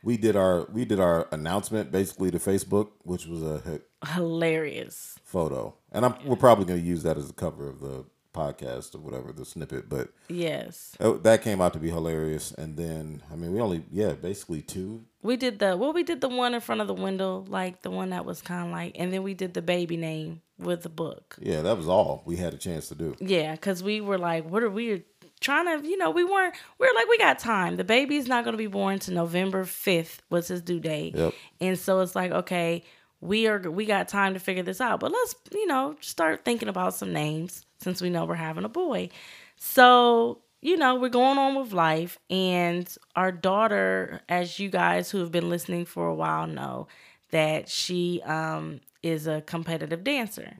We 0.04 0.18
did 0.18 0.36
our 0.36 0.66
we 0.66 0.84
did 0.84 1.00
our 1.00 1.30
announcement 1.32 1.94
basically 1.94 2.30
to 2.32 2.40
Facebook, 2.40 2.90
which 3.04 3.26
was 3.26 3.42
a 3.42 3.80
hilarious. 4.06 5.16
photo, 5.24 5.76
and 5.94 6.06
I'm 6.06 6.16
we're 6.26 6.36
probably 6.36 6.66
going 6.66 6.82
to 6.82 6.86
use 6.86 7.04
that 7.04 7.18
as 7.18 7.28
the 7.28 7.34
cover 7.34 7.70
of 7.70 7.80
the 7.80 8.04
podcast 8.34 8.96
or 8.96 9.00
whatever 9.00 9.32
the 9.32 9.46
snippet. 9.46 9.90
But 9.90 10.10
Yes, 10.28 10.96
uh, 11.00 11.14
that 11.24 11.42
came 11.42 11.62
out 11.62 11.74
to 11.74 11.80
be 11.80 11.90
hilarious. 11.90 12.52
And 12.52 12.78
then 12.78 13.24
I 13.32 13.36
mean, 13.36 13.54
we 13.54 13.62
only 13.62 13.84
yeah, 13.92 14.14
basically 14.14 14.62
two. 14.62 15.04
we 15.22 15.38
did 15.38 15.60
the 15.60 15.78
well. 15.78 15.94
We 15.94 16.04
did 16.04 16.22
the 16.22 16.30
one 16.30 16.54
in 16.54 16.62
front 16.62 16.82
of 16.82 16.88
the 16.88 16.94
window, 16.94 17.46
like 17.48 17.82
the 17.82 17.92
one 17.92 18.10
that 18.12 18.26
was 18.26 18.42
kind 18.42 18.66
of 18.68 18.72
like, 18.72 18.96
and 18.98 19.12
then 19.12 19.24
we 19.24 19.34
did 19.34 19.54
the 19.54 19.62
baby 19.62 19.98
name 19.98 20.42
with 20.58 20.84
the 20.84 20.90
book. 20.90 21.38
Yeah, 21.40 21.62
that 21.62 21.78
was 21.78 21.88
all 21.88 22.24
we 22.26 22.36
had 22.36 22.54
a 22.54 22.58
chance 22.58 22.90
to 22.90 22.96
do. 22.96 23.16
Yeah, 23.20 23.54
because 23.54 23.82
we 23.82 24.02
were 24.02 24.18
like, 24.18 24.50
what 24.50 24.64
are 24.64 24.70
we 24.70 25.04
trying 25.40 25.82
to, 25.82 25.88
you 25.88 25.98
know, 25.98 26.12
we 26.12 26.24
weren't, 26.24 26.54
we 26.78 26.88
are 26.88 26.94
like, 26.94 27.08
we 27.08 27.18
got 27.18 27.40
time. 27.40 27.78
The 27.78 27.84
baby's 27.84 28.28
not 28.28 28.44
going 28.44 28.54
to 28.54 28.58
be 28.58 28.68
born 28.68 29.00
to 29.00 29.12
November 29.12 29.64
5th, 29.64 30.20
was 30.30 30.50
his 30.50 30.62
due 30.62 30.80
date. 30.80 31.16
Yep. 31.16 31.34
And 31.62 31.80
so 31.80 32.02
it's 32.02 32.16
like, 32.16 32.32
okay, 32.32 32.84
we 33.22 33.48
are, 33.48 33.60
we 33.60 33.86
got 33.86 34.08
time 34.08 34.34
to 34.34 34.40
figure 34.40 34.64
this 34.64 34.82
out, 34.82 35.00
but 35.00 35.12
let's, 35.12 35.36
you 35.54 35.68
know, 35.68 35.96
start 36.02 36.46
thinking 36.46 36.68
about 36.68 36.94
some 36.94 37.14
names 37.14 37.66
since 37.80 38.02
we 38.02 38.10
know 38.10 38.26
we're 38.26 38.36
having 38.36 38.64
a 38.66 38.70
boy. 38.70 39.10
So, 39.58 40.40
you 40.62 40.78
know, 40.78 40.96
we're 40.96 41.10
going 41.10 41.38
on 41.38 41.56
with 41.56 41.74
life. 41.74 42.18
And 42.30 42.88
our 43.16 43.32
daughter, 43.32 44.22
as 44.30 44.60
you 44.60 44.70
guys 44.70 45.10
who 45.12 45.20
have 45.20 45.32
been 45.32 45.50
listening 45.50 45.86
for 45.86 46.08
a 46.08 46.16
while 46.16 46.48
know, 46.48 46.88
that 47.32 47.70
she 47.70 48.22
um, 48.26 48.82
is 49.04 49.28
a 49.28 49.42
competitive 49.42 50.04
dancer. 50.04 50.54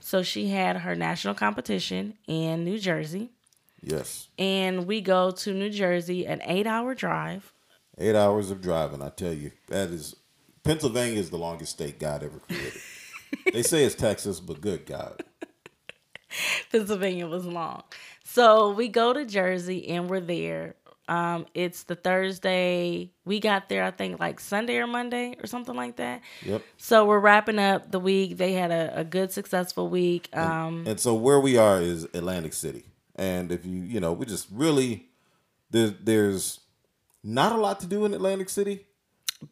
So 0.00 0.22
she 0.22 0.48
had 0.48 0.76
her 0.78 0.94
national 0.94 1.34
competition 1.34 2.14
in 2.26 2.64
New 2.64 2.78
Jersey. 2.78 3.30
Yes, 3.84 4.28
And 4.38 4.86
we 4.86 5.00
go 5.00 5.32
to 5.32 5.52
New 5.52 5.68
Jersey, 5.68 6.24
an 6.24 6.40
eight 6.44 6.68
hour 6.68 6.94
drive. 6.94 7.52
eight 7.98 8.14
hours 8.14 8.52
of 8.52 8.60
driving. 8.62 9.02
I 9.02 9.08
tell 9.08 9.32
you, 9.32 9.50
that 9.66 9.88
is 9.88 10.14
Pennsylvania 10.62 11.18
is 11.18 11.30
the 11.30 11.36
longest 11.38 11.72
state 11.72 11.98
God 11.98 12.22
ever 12.22 12.38
created. 12.38 12.80
they 13.52 13.64
say 13.64 13.82
it's 13.84 13.96
Texas, 13.96 14.38
but 14.38 14.60
good 14.60 14.86
God, 14.86 15.24
Pennsylvania 16.72 17.26
was 17.26 17.44
long. 17.44 17.82
So 18.24 18.72
we 18.72 18.88
go 18.88 19.12
to 19.12 19.24
Jersey 19.24 19.88
and 19.88 20.08
we're 20.08 20.20
there. 20.20 20.74
Um, 21.08 21.46
it's 21.52 21.82
the 21.82 21.96
Thursday. 21.96 23.10
We 23.24 23.40
got 23.40 23.68
there, 23.68 23.84
I 23.84 23.90
think, 23.90 24.20
like 24.20 24.40
Sunday 24.40 24.78
or 24.78 24.86
Monday 24.86 25.36
or 25.42 25.46
something 25.46 25.74
like 25.74 25.96
that. 25.96 26.22
yep. 26.44 26.62
So 26.76 27.04
we're 27.04 27.18
wrapping 27.18 27.58
up 27.58 27.90
the 27.90 27.98
week. 27.98 28.36
They 28.36 28.52
had 28.52 28.70
a, 28.70 29.00
a 29.00 29.04
good, 29.04 29.32
successful 29.32 29.88
week. 29.88 30.34
Um, 30.36 30.84
And 30.86 30.98
so 30.98 31.14
where 31.14 31.40
we 31.40 31.58
are 31.58 31.80
is 31.80 32.04
Atlantic 32.04 32.52
City. 32.52 32.84
And 33.16 33.52
if 33.52 33.66
you, 33.66 33.82
you 33.82 34.00
know, 34.00 34.12
we 34.12 34.26
just 34.26 34.46
really 34.50 35.08
there's 35.70 35.92
there's 36.02 36.60
not 37.24 37.52
a 37.52 37.58
lot 37.58 37.80
to 37.80 37.86
do 37.86 38.04
in 38.04 38.14
Atlantic 38.14 38.48
City, 38.48 38.86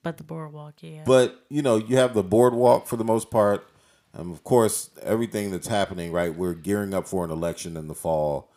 but 0.02 0.16
the 0.16 0.24
boardwalk, 0.24 0.74
yeah. 0.80 1.02
but 1.04 1.44
you 1.48 1.62
know, 1.62 1.76
you 1.76 1.96
have 1.96 2.14
the 2.14 2.22
boardwalk 2.22 2.86
for 2.86 2.96
the 2.96 3.04
most 3.04 3.30
part. 3.30 3.66
Um, 4.14 4.32
of 4.32 4.42
course, 4.44 4.90
everything 5.02 5.50
that's 5.50 5.68
happening, 5.68 6.12
right? 6.12 6.34
We're 6.34 6.54
gearing 6.54 6.94
up 6.94 7.06
for 7.06 7.24
an 7.24 7.30
election 7.30 7.76
in 7.76 7.88
the 7.88 7.94
fall, 7.94 8.50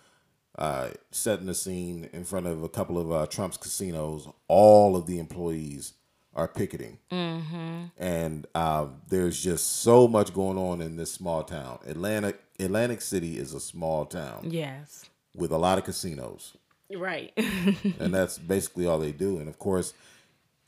uh, 0.57 0.89
setting 1.11 1.45
the 1.45 1.53
scene 1.53 2.09
in 2.11 2.23
front 2.23 2.47
of 2.47 2.63
a 2.63 2.69
couple 2.69 2.97
of 2.97 3.11
uh, 3.11 3.27
Trump's 3.27 3.57
casinos. 3.57 4.27
All 4.47 4.95
of 4.95 5.05
the 5.05 5.19
employees 5.19 5.93
are 6.35 6.47
picketing, 6.47 6.97
mm-hmm. 7.11 7.85
and 7.97 8.47
uh, 8.55 8.87
there's 9.09 9.43
just 9.43 9.81
so 9.81 10.07
much 10.07 10.33
going 10.33 10.57
on 10.57 10.81
in 10.81 10.97
this 10.97 11.11
small 11.11 11.43
town. 11.43 11.77
Atlantic 11.85 12.39
Atlantic 12.59 13.01
City 13.01 13.37
is 13.37 13.53
a 13.53 13.59
small 13.59 14.05
town 14.05 14.47
yes. 14.49 15.05
with 15.35 15.51
a 15.51 15.57
lot 15.57 15.77
of 15.77 15.83
casinos, 15.83 16.57
Right. 16.95 17.33
and 17.37 18.13
that's 18.13 18.37
basically 18.37 18.85
all 18.85 18.99
they 18.99 19.11
do. 19.11 19.39
And 19.39 19.47
of 19.47 19.59
course, 19.59 19.93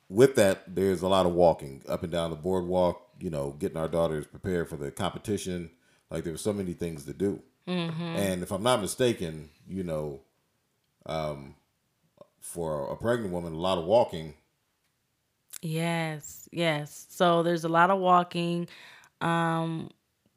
with 0.09 0.35
that, 0.35 0.75
there's 0.75 1.01
a 1.01 1.07
lot 1.07 1.25
of 1.25 1.33
walking 1.33 1.81
up 1.87 2.03
and 2.03 2.11
down 2.11 2.29
the 2.29 2.35
boardwalk. 2.35 3.01
You 3.19 3.29
know, 3.29 3.51
getting 3.59 3.77
our 3.77 3.87
daughters 3.87 4.27
prepared 4.27 4.67
for 4.69 4.75
the 4.75 4.91
competition. 4.91 5.71
Like 6.09 6.23
there 6.23 6.33
were 6.33 6.37
so 6.37 6.53
many 6.53 6.73
things 6.73 7.05
to 7.05 7.13
do. 7.13 7.41
And 7.65 8.43
if 8.43 8.51
I'm 8.51 8.61
not 8.61 8.81
mistaken, 8.81 9.49
you 9.67 9.83
know, 9.83 10.21
um, 11.05 11.55
for 12.39 12.91
a 12.91 12.95
pregnant 12.95 13.33
woman, 13.33 13.53
a 13.53 13.57
lot 13.57 13.77
of 13.77 13.85
walking. 13.85 14.35
Yes, 15.61 16.47
yes. 16.51 17.07
So 17.09 17.41
there's 17.41 17.63
a 17.63 17.69
lot 17.69 17.89
of 17.89 17.99
walking. 17.99 18.67
Um, 19.21 19.89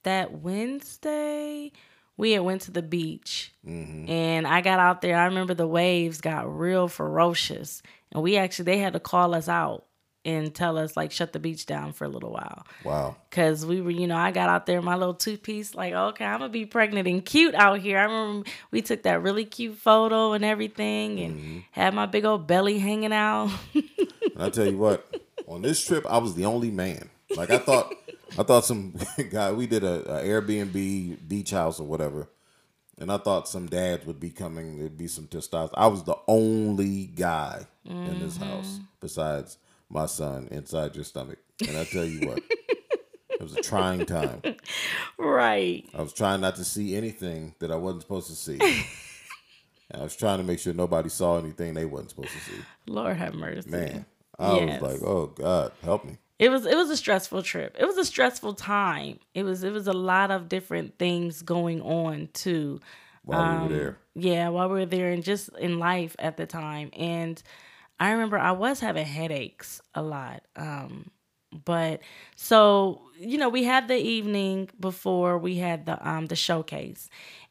that 0.04 0.40
Wednesday, 0.40 1.72
we 2.16 2.32
had 2.32 2.42
went 2.42 2.62
to 2.62 2.70
the 2.70 2.82
beach 2.82 3.52
and 4.08 4.46
I 4.46 4.60
got 4.62 4.78
out 4.78 5.02
there. 5.02 5.18
I 5.18 5.26
remember 5.26 5.52
the 5.52 5.66
waves 5.66 6.20
got 6.20 6.58
real 6.58 6.88
ferocious, 6.88 7.82
and 8.12 8.22
we 8.22 8.36
actually 8.36 8.64
they 8.64 8.78
had 8.78 8.92
to 8.94 9.00
call 9.00 9.34
us 9.34 9.48
out 9.48 9.84
and 10.24 10.54
tell 10.54 10.76
us 10.76 10.96
like 10.96 11.12
shut 11.12 11.32
the 11.32 11.38
beach 11.38 11.64
down 11.64 11.92
for 11.92 12.04
a 12.04 12.08
little 12.08 12.32
while 12.32 12.66
Wow. 12.84 13.16
because 13.30 13.64
we 13.64 13.80
were, 13.80 13.90
you 13.90 14.06
know, 14.06 14.16
I 14.16 14.30
got 14.30 14.48
out 14.48 14.66
there 14.66 14.78
in 14.78 14.84
my 14.84 14.96
little 14.96 15.14
two 15.14 15.38
piece, 15.38 15.74
like, 15.74 15.94
okay, 15.94 16.24
I'm 16.24 16.40
gonna 16.40 16.50
be 16.50 16.66
pregnant 16.66 17.06
and 17.08 17.24
cute 17.24 17.54
out 17.54 17.78
here. 17.78 17.98
I 17.98 18.04
remember 18.04 18.50
we 18.70 18.82
took 18.82 19.04
that 19.04 19.22
really 19.22 19.44
cute 19.44 19.76
photo 19.76 20.32
and 20.32 20.44
everything, 20.44 21.20
and 21.20 21.36
mm-hmm. 21.38 21.58
had 21.70 21.94
my 21.94 22.06
big 22.06 22.24
old 22.24 22.46
belly 22.46 22.78
hanging 22.78 23.12
out. 23.12 23.50
And 24.34 24.44
I 24.46 24.50
tell 24.50 24.66
you 24.66 24.76
what, 24.78 25.04
on 25.48 25.62
this 25.62 25.84
trip, 25.84 26.04
I 26.08 26.18
was 26.18 26.34
the 26.34 26.44
only 26.44 26.70
man. 26.70 27.08
Like 27.34 27.50
I 27.50 27.58
thought, 27.58 27.92
I 28.38 28.42
thought 28.44 28.64
some 28.64 28.94
guy. 29.30 29.50
We 29.52 29.66
did 29.66 29.82
a, 29.82 30.20
a 30.20 30.24
Airbnb 30.24 31.26
beach 31.26 31.50
house 31.50 31.80
or 31.80 31.86
whatever, 31.86 32.28
and 32.98 33.10
I 33.12 33.18
thought 33.18 33.48
some 33.48 33.66
dads 33.66 34.06
would 34.06 34.20
be 34.20 34.30
coming. 34.30 34.78
There'd 34.78 34.98
be 34.98 35.08
some 35.08 35.26
testosterone. 35.26 35.70
I 35.74 35.86
was 35.86 36.04
the 36.04 36.16
only 36.26 37.06
guy 37.06 37.66
in 37.84 38.18
this 38.20 38.38
mm-hmm. 38.38 38.50
house 38.50 38.80
besides 39.00 39.58
my 39.88 40.06
son 40.06 40.48
inside 40.50 40.94
your 40.94 41.04
stomach. 41.04 41.38
And 41.66 41.76
I 41.76 41.84
tell 41.84 42.04
you 42.04 42.28
what, 42.28 42.42
it 43.30 43.40
was 43.40 43.56
a 43.56 43.62
trying 43.62 44.04
time. 44.06 44.42
right. 45.18 45.88
I 45.94 46.02
was 46.02 46.12
trying 46.12 46.40
not 46.40 46.56
to 46.56 46.64
see 46.64 46.94
anything 46.96 47.54
that 47.60 47.70
I 47.70 47.76
wasn't 47.76 48.02
supposed 48.02 48.28
to 48.28 48.36
see. 48.36 48.60
And 49.90 50.02
I 50.02 50.04
was 50.04 50.16
trying 50.16 50.38
to 50.38 50.44
make 50.44 50.58
sure 50.58 50.74
nobody 50.74 51.08
saw 51.08 51.38
anything 51.38 51.72
they 51.74 51.86
wasn't 51.86 52.10
supposed 52.10 52.32
to 52.32 52.40
see. 52.40 52.60
Lord 52.86 53.16
have 53.16 53.34
mercy. 53.34 53.70
Man, 53.70 54.04
I 54.38 54.56
Yes. 54.58 54.82
was 54.82 54.92
like, 54.92 55.02
oh 55.08 55.26
God, 55.28 55.72
help 55.82 56.04
me. 56.04 56.18
It 56.38 56.50
was 56.50 56.66
it 56.66 56.76
was 56.76 56.90
a 56.90 56.96
stressful 56.96 57.42
trip. 57.42 57.76
It 57.78 57.86
was 57.86 57.96
a 57.98 58.04
stressful 58.04 58.54
time. 58.54 59.18
It 59.34 59.42
was 59.42 59.64
it 59.64 59.72
was 59.72 59.86
a 59.86 59.92
lot 59.92 60.30
of 60.30 60.48
different 60.48 60.98
things 60.98 61.42
going 61.42 61.80
on 61.82 62.28
too. 62.32 62.80
While 63.24 63.56
we 63.56 63.62
were 63.62 63.74
there. 63.74 63.98
Yeah, 64.14 64.48
while 64.48 64.68
we 64.68 64.80
were 64.80 64.86
there 64.86 65.10
and 65.10 65.22
just 65.22 65.50
in 65.58 65.78
life 65.78 66.16
at 66.18 66.36
the 66.36 66.46
time. 66.46 66.90
And 66.96 67.42
I 68.00 68.12
remember 68.12 68.38
I 68.38 68.52
was 68.52 68.80
having 68.80 69.04
headaches 69.04 69.80
a 69.94 70.02
lot. 70.02 70.42
Um, 70.56 71.10
but 71.64 72.00
so, 72.36 73.02
you 73.18 73.38
know, 73.38 73.48
we 73.48 73.64
had 73.64 73.88
the 73.88 73.96
evening 73.96 74.70
before 74.78 75.38
we 75.38 75.56
had 75.56 75.86
the 75.86 76.08
um 76.08 76.26
the 76.26 76.36
showcase 76.36 77.10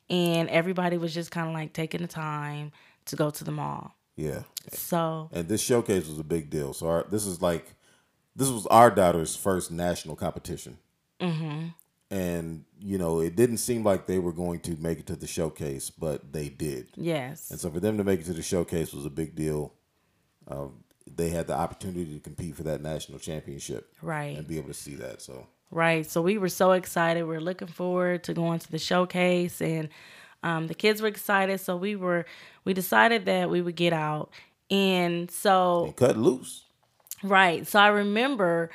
and 0.10 0.50
everybody 0.50 0.98
was 0.98 1.14
just 1.14 1.32
kind 1.32 1.48
of 1.48 1.54
like 1.54 1.74
taking 1.74 2.02
the 2.02 2.08
time 2.08 2.72
to 3.06 3.16
go 3.16 3.30
to 3.30 3.44
the 3.44 3.52
mall. 3.52 3.96
Yeah. 4.16 4.44
So, 4.72 5.30
And 5.32 5.48
this 5.48 5.62
showcase 5.62 6.08
was 6.08 6.20
a 6.20 6.24
big 6.24 6.50
deal. 6.50 6.74
So 6.74 6.88
our, 6.88 7.06
this 7.10 7.26
is 7.26 7.42
like, 7.42 7.76
this 8.38 8.50
was 8.50 8.66
our 8.68 8.90
daughter's 8.90 9.36
first 9.36 9.72
national 9.72 10.16
competition. 10.16 10.78
Mm-hmm. 11.20 11.68
And, 12.10 12.64
you 12.80 12.98
know, 12.98 13.20
it 13.20 13.36
didn't 13.36 13.58
seem 13.58 13.84
like 13.84 14.06
they 14.06 14.20
were 14.20 14.32
going 14.32 14.62
to 14.62 14.78
make 14.78 15.00
it 15.00 15.08
to 15.08 15.18
the 15.18 15.28
showcase, 15.28 15.90
but 15.90 16.32
they 16.32 16.48
did. 16.48 16.88
yes. 16.96 17.52
And 17.52 17.60
so 17.60 17.70
for 17.70 17.82
them 17.82 17.98
to 17.98 18.04
make 18.06 18.22
it 18.22 18.26
to 18.28 18.34
the 18.34 18.42
showcase 18.42 18.94
was 18.94 19.06
a 19.06 19.10
big 19.10 19.36
deal. 19.36 19.74
Um, 20.48 20.84
they 21.06 21.30
had 21.30 21.48
the 21.48 21.56
opportunity 21.58 22.14
to 22.14 22.20
compete 22.22 22.56
for 22.56 22.64
that 22.64 22.82
national 22.82 23.20
championship 23.20 23.92
Right. 24.02 24.38
and 24.38 24.48
be 24.48 24.58
able 24.58 24.70
to 24.70 24.74
see 24.74 24.96
that. 24.96 25.22
So 25.22 25.48
Right. 25.70 26.10
So 26.10 26.22
we 26.22 26.38
were 26.38 26.48
so 26.48 26.72
excited. 26.72 27.24
We 27.26 27.36
are 27.36 27.42
looking 27.42 27.68
forward 27.68 28.24
to 28.26 28.34
going 28.34 28.60
to 28.60 28.72
the 28.72 28.80
showcase 28.80 29.62
and 29.62 29.90
um, 30.44 30.68
the 30.68 30.76
kids 30.76 31.02
were 31.02 31.10
excited. 31.10 31.60
So 31.60 31.76
we 31.76 31.98
were 31.98 32.26
we 32.64 32.74
decided 32.74 33.26
that 33.26 33.50
we 33.50 33.62
would 33.62 33.76
get 33.76 33.92
out. 33.92 34.30
And 34.72 35.30
so 35.30 35.94
cut 35.98 36.16
loose. 36.18 36.64
Right. 37.24 37.66
So 37.68 37.80
I 37.80 37.88
remember 37.88 38.70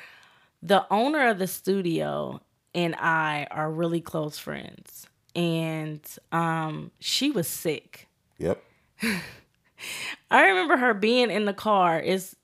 the 0.61 0.85
owner 0.91 1.29
of 1.29 1.39
the 1.39 1.47
studio 1.47 2.41
and 2.75 2.95
I 2.95 3.47
are 3.51 3.69
really 3.71 4.01
close 4.01 4.37
friends. 4.37 5.07
And 5.35 6.01
um 6.31 6.91
she 6.99 7.31
was 7.31 7.47
sick. 7.47 8.07
Yep. 8.37 8.63
I 10.31 10.47
remember 10.47 10.77
her 10.77 10.93
being 10.93 11.29
in 11.29 11.45
the 11.45 11.53
car. 11.53 11.99
It's 11.99 12.35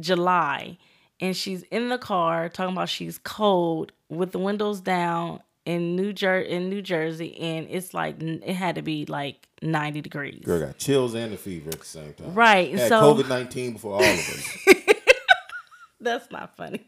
July, 0.00 0.78
and 1.20 1.36
she's 1.36 1.62
in 1.64 1.88
the 1.90 1.98
car 1.98 2.48
talking 2.48 2.74
about 2.74 2.88
she's 2.88 3.18
cold 3.18 3.92
with 4.08 4.32
the 4.32 4.38
windows 4.38 4.80
down 4.80 5.40
in 5.66 5.94
New 5.96 6.12
Jer- 6.12 6.40
in 6.40 6.70
New 6.70 6.80
Jersey, 6.82 7.36
and 7.38 7.66
it's 7.70 7.92
like 7.94 8.20
it 8.22 8.54
had 8.54 8.76
to 8.76 8.82
be 8.82 9.04
like 9.06 9.46
ninety 9.60 10.00
degrees. 10.00 10.42
Girl 10.44 10.60
got 10.66 10.78
chills 10.78 11.14
and 11.14 11.32
a 11.34 11.36
fever 11.36 11.70
at 11.70 11.80
the 11.80 11.84
same 11.84 12.14
time. 12.14 12.34
Right, 12.34 12.72
Had 12.72 12.88
so- 12.88 13.14
COVID 13.14 13.28
19 13.28 13.72
before 13.74 13.94
all 13.96 14.02
of 14.02 14.08
us. 14.08 14.56
That's 16.04 16.30
not 16.30 16.56
funny. 16.56 16.84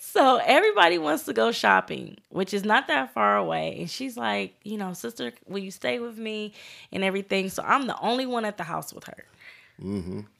So 0.00 0.40
everybody 0.44 0.98
wants 0.98 1.24
to 1.24 1.32
go 1.32 1.52
shopping, 1.52 2.18
which 2.30 2.52
is 2.52 2.64
not 2.64 2.88
that 2.88 3.14
far 3.14 3.36
away. 3.36 3.76
And 3.78 3.90
she's 3.90 4.16
like, 4.16 4.54
you 4.64 4.76
know, 4.76 4.92
sister, 4.92 5.32
will 5.46 5.60
you 5.60 5.70
stay 5.70 5.98
with 5.98 6.18
me 6.18 6.52
and 6.90 7.04
everything? 7.04 7.48
So 7.48 7.62
I'm 7.64 7.86
the 7.86 7.98
only 8.00 8.26
one 8.26 8.44
at 8.44 8.56
the 8.56 8.64
house 8.64 8.92
with 8.92 9.04
her. 9.04 9.24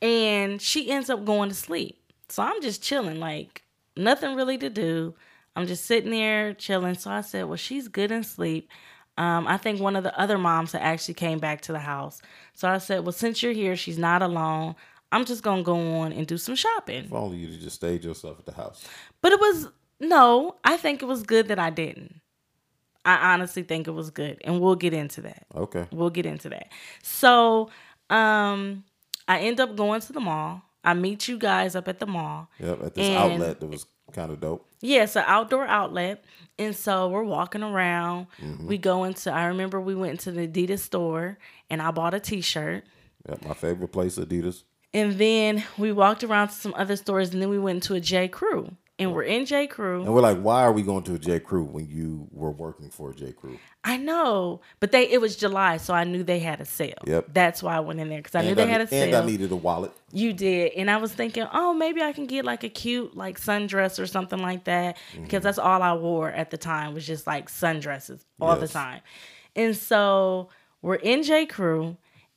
And 0.03 0.61
she 0.61 0.91
ends 0.91 1.09
up 1.09 1.25
going 1.25 1.49
to 1.51 1.55
sleep. 1.55 1.99
So 2.29 2.43
I'm 2.43 2.61
just 2.63 2.83
chilling, 2.83 3.21
like 3.21 3.63
nothing 3.97 4.35
really 4.35 4.59
to 4.59 4.71
do. 4.71 5.15
I'm 5.57 5.67
just 5.67 5.85
sitting 5.85 6.11
there 6.11 6.53
chilling. 6.55 6.95
So 6.95 7.11
I 7.11 7.21
said, 7.21 7.47
well, 7.47 7.57
she's 7.57 7.89
good 7.89 8.11
in 8.11 8.25
sleep. 8.25 8.69
Um, 9.19 9.47
I 9.47 9.57
think 9.57 9.81
one 9.81 9.97
of 9.97 10.05
the 10.05 10.19
other 10.19 10.39
moms 10.39 10.73
had 10.73 10.83
actually 10.83 11.15
came 11.15 11.39
back 11.39 11.61
to 11.63 11.73
the 11.73 11.79
house. 11.79 12.23
So 12.55 12.69
I 12.69 12.79
said, 12.79 13.05
well, 13.05 13.13
since 13.13 13.43
you're 13.43 13.53
here, 13.53 13.77
she's 13.77 13.99
not 13.99 14.23
alone. 14.23 14.77
I'm 15.13 15.25
just 15.25 15.43
gonna 15.43 15.63
go 15.63 15.77
on 15.99 16.13
and 16.13 16.27
do 16.27 16.39
some 16.39 16.55
shopping. 16.55 17.05
if 17.07 17.13
only 17.13 17.39
you 17.39 17.49
to 17.49 17.59
just 17.59 17.77
stayed 17.77 18.05
yourself 18.05 18.39
at 18.39 18.47
the 18.47 18.53
house. 18.53 18.87
But 19.23 19.33
it 19.33 19.41
was 19.41 19.69
no, 19.99 20.57
I 20.65 20.77
think 20.77 21.03
it 21.03 21.07
was 21.07 21.23
good 21.23 21.49
that 21.49 21.59
I 21.59 21.71
didn't. 21.71 22.21
I 23.05 23.33
honestly 23.33 23.63
think 23.63 23.89
it 23.89 23.93
was 23.93 24.11
good. 24.11 24.41
And 24.45 24.61
we'll 24.61 24.77
get 24.77 24.93
into 24.95 25.23
that. 25.23 25.47
Okay. 25.55 25.87
We'll 25.91 26.11
get 26.11 26.27
into 26.27 26.49
that. 26.51 26.69
So 27.03 27.71
um 28.09 28.85
I 29.29 29.41
end 29.41 29.61
up 29.61 29.77
going 29.77 30.01
to 30.03 30.13
the 30.13 30.21
mall. 30.21 30.63
I 30.83 30.95
meet 30.95 31.29
you 31.29 31.39
guys 31.39 31.75
up 31.77 31.89
at 31.89 31.99
the 31.99 32.07
mall. 32.07 32.49
Yep. 32.59 32.83
At 32.83 32.95
this 32.95 33.07
And- 33.09 33.17
outlet 33.33 33.61
that 33.61 33.67
was 33.67 33.87
kind 34.13 34.31
of 34.33 34.41
dope. 34.41 34.67
Yeah, 34.81 35.03
it's 35.05 35.15
an 35.17 35.25
outdoor 35.27 35.67
outlet. 35.67 36.25
And 36.59 36.75
so 36.75 37.09
we're 37.09 37.23
walking 37.23 37.63
around. 37.63 38.27
We 38.65 38.77
go 38.79 39.05
into 39.05 39.33
I 39.33 39.47
remember 39.47 39.81
we 39.81 39.95
went 39.95 40.13
into 40.13 40.33
the 40.33 40.47
Adidas 40.49 40.81
store 40.81 41.39
and 41.69 41.81
I 41.83 41.91
bought 41.91 42.15
a 42.15 42.21
t-shirt. 42.21 42.85
Yep. 43.29 43.45
My 43.45 43.55
favorite 43.55 43.89
place, 43.93 44.17
Adidas. 44.19 44.63
And 44.93 45.13
then 45.19 45.63
we 45.79 45.93
walked 45.93 46.25
around 46.25 46.49
to 46.49 46.55
some 46.55 46.75
other 46.77 46.97
stores 46.97 47.33
and 47.33 47.41
then 47.41 47.49
we 47.49 47.59
went 47.59 47.77
into 47.77 47.95
a 47.95 48.01
J. 48.01 48.29
Crew. 48.29 48.75
And 48.99 49.15
we're 49.15 49.23
in 49.23 49.47
J. 49.47 49.67
Crew. 49.67 50.03
And 50.03 50.13
we're 50.13 50.21
like, 50.21 50.39
why 50.43 50.61
are 50.63 50.73
we 50.73 50.83
going 50.83 51.03
to 51.05 51.15
a 51.15 51.19
J. 51.19 51.41
Crew 51.41 51.63
when 51.65 51.89
you 51.89 52.29
were 52.33 52.51
working 52.51 52.91
for 52.91 53.11
a 53.13 53.15
J. 53.15 53.33
Crew? 53.33 53.59
I 53.83 53.97
know, 53.97 54.61
but 54.79 54.93
they 54.93 55.09
it 55.09 55.23
was 55.23 55.37
July, 55.37 55.79
so 55.79 55.95
I 55.95 56.05
knew 56.05 56.23
they 56.23 56.39
had 56.41 56.61
a 56.61 56.67
sale. 56.67 56.99
Yep. 57.07 57.29
That's 57.33 57.63
why 57.63 57.77
I 57.77 57.81
went 57.81 57.99
in 57.99 58.11
there 58.11 58.19
because 58.19 58.35
I 58.35 58.43
knew 58.43 58.49
And 58.49 58.59
they 58.59 58.65
I, 58.65 58.67
had 58.67 58.81
a 58.83 58.87
sale. 58.87 59.05
And 59.15 59.15
I 59.17 59.25
needed 59.25 59.53
a 59.53 59.57
wallet. 59.57 59.93
you 60.13 60.35
did, 60.35 60.73
and 60.75 60.91
I 60.91 60.99
was 60.99 61.15
thinking, 61.15 61.47
oh, 61.51 61.73
maybe 61.73 62.03
I 62.03 62.13
can 62.13 62.27
get 62.27 62.45
like 62.45 62.63
a 62.63 62.69
cute 62.69 63.17
like 63.17 63.41
sundress 63.41 63.99
or 63.99 64.07
something 64.07 64.39
like 64.43 64.65
that 64.65 64.99
Mm-hmm. 65.15 65.23
because 65.23 65.43
that's 65.45 65.59
all 65.59 65.81
I 65.83 65.95
wore 65.95 66.31
at 66.31 66.51
the 66.51 66.59
time 66.59 66.93
was 66.93 67.07
just 67.07 67.27
like 67.27 67.49
sundresses 67.49 68.23
all 68.39 68.57
the 68.57 68.63
Yes. 68.63 68.73
time. 68.75 69.01
And 69.57 69.75
so 69.75 70.51
we're 70.83 70.97
in 70.97 71.23
J 71.23 71.47
Crew, 71.47 71.97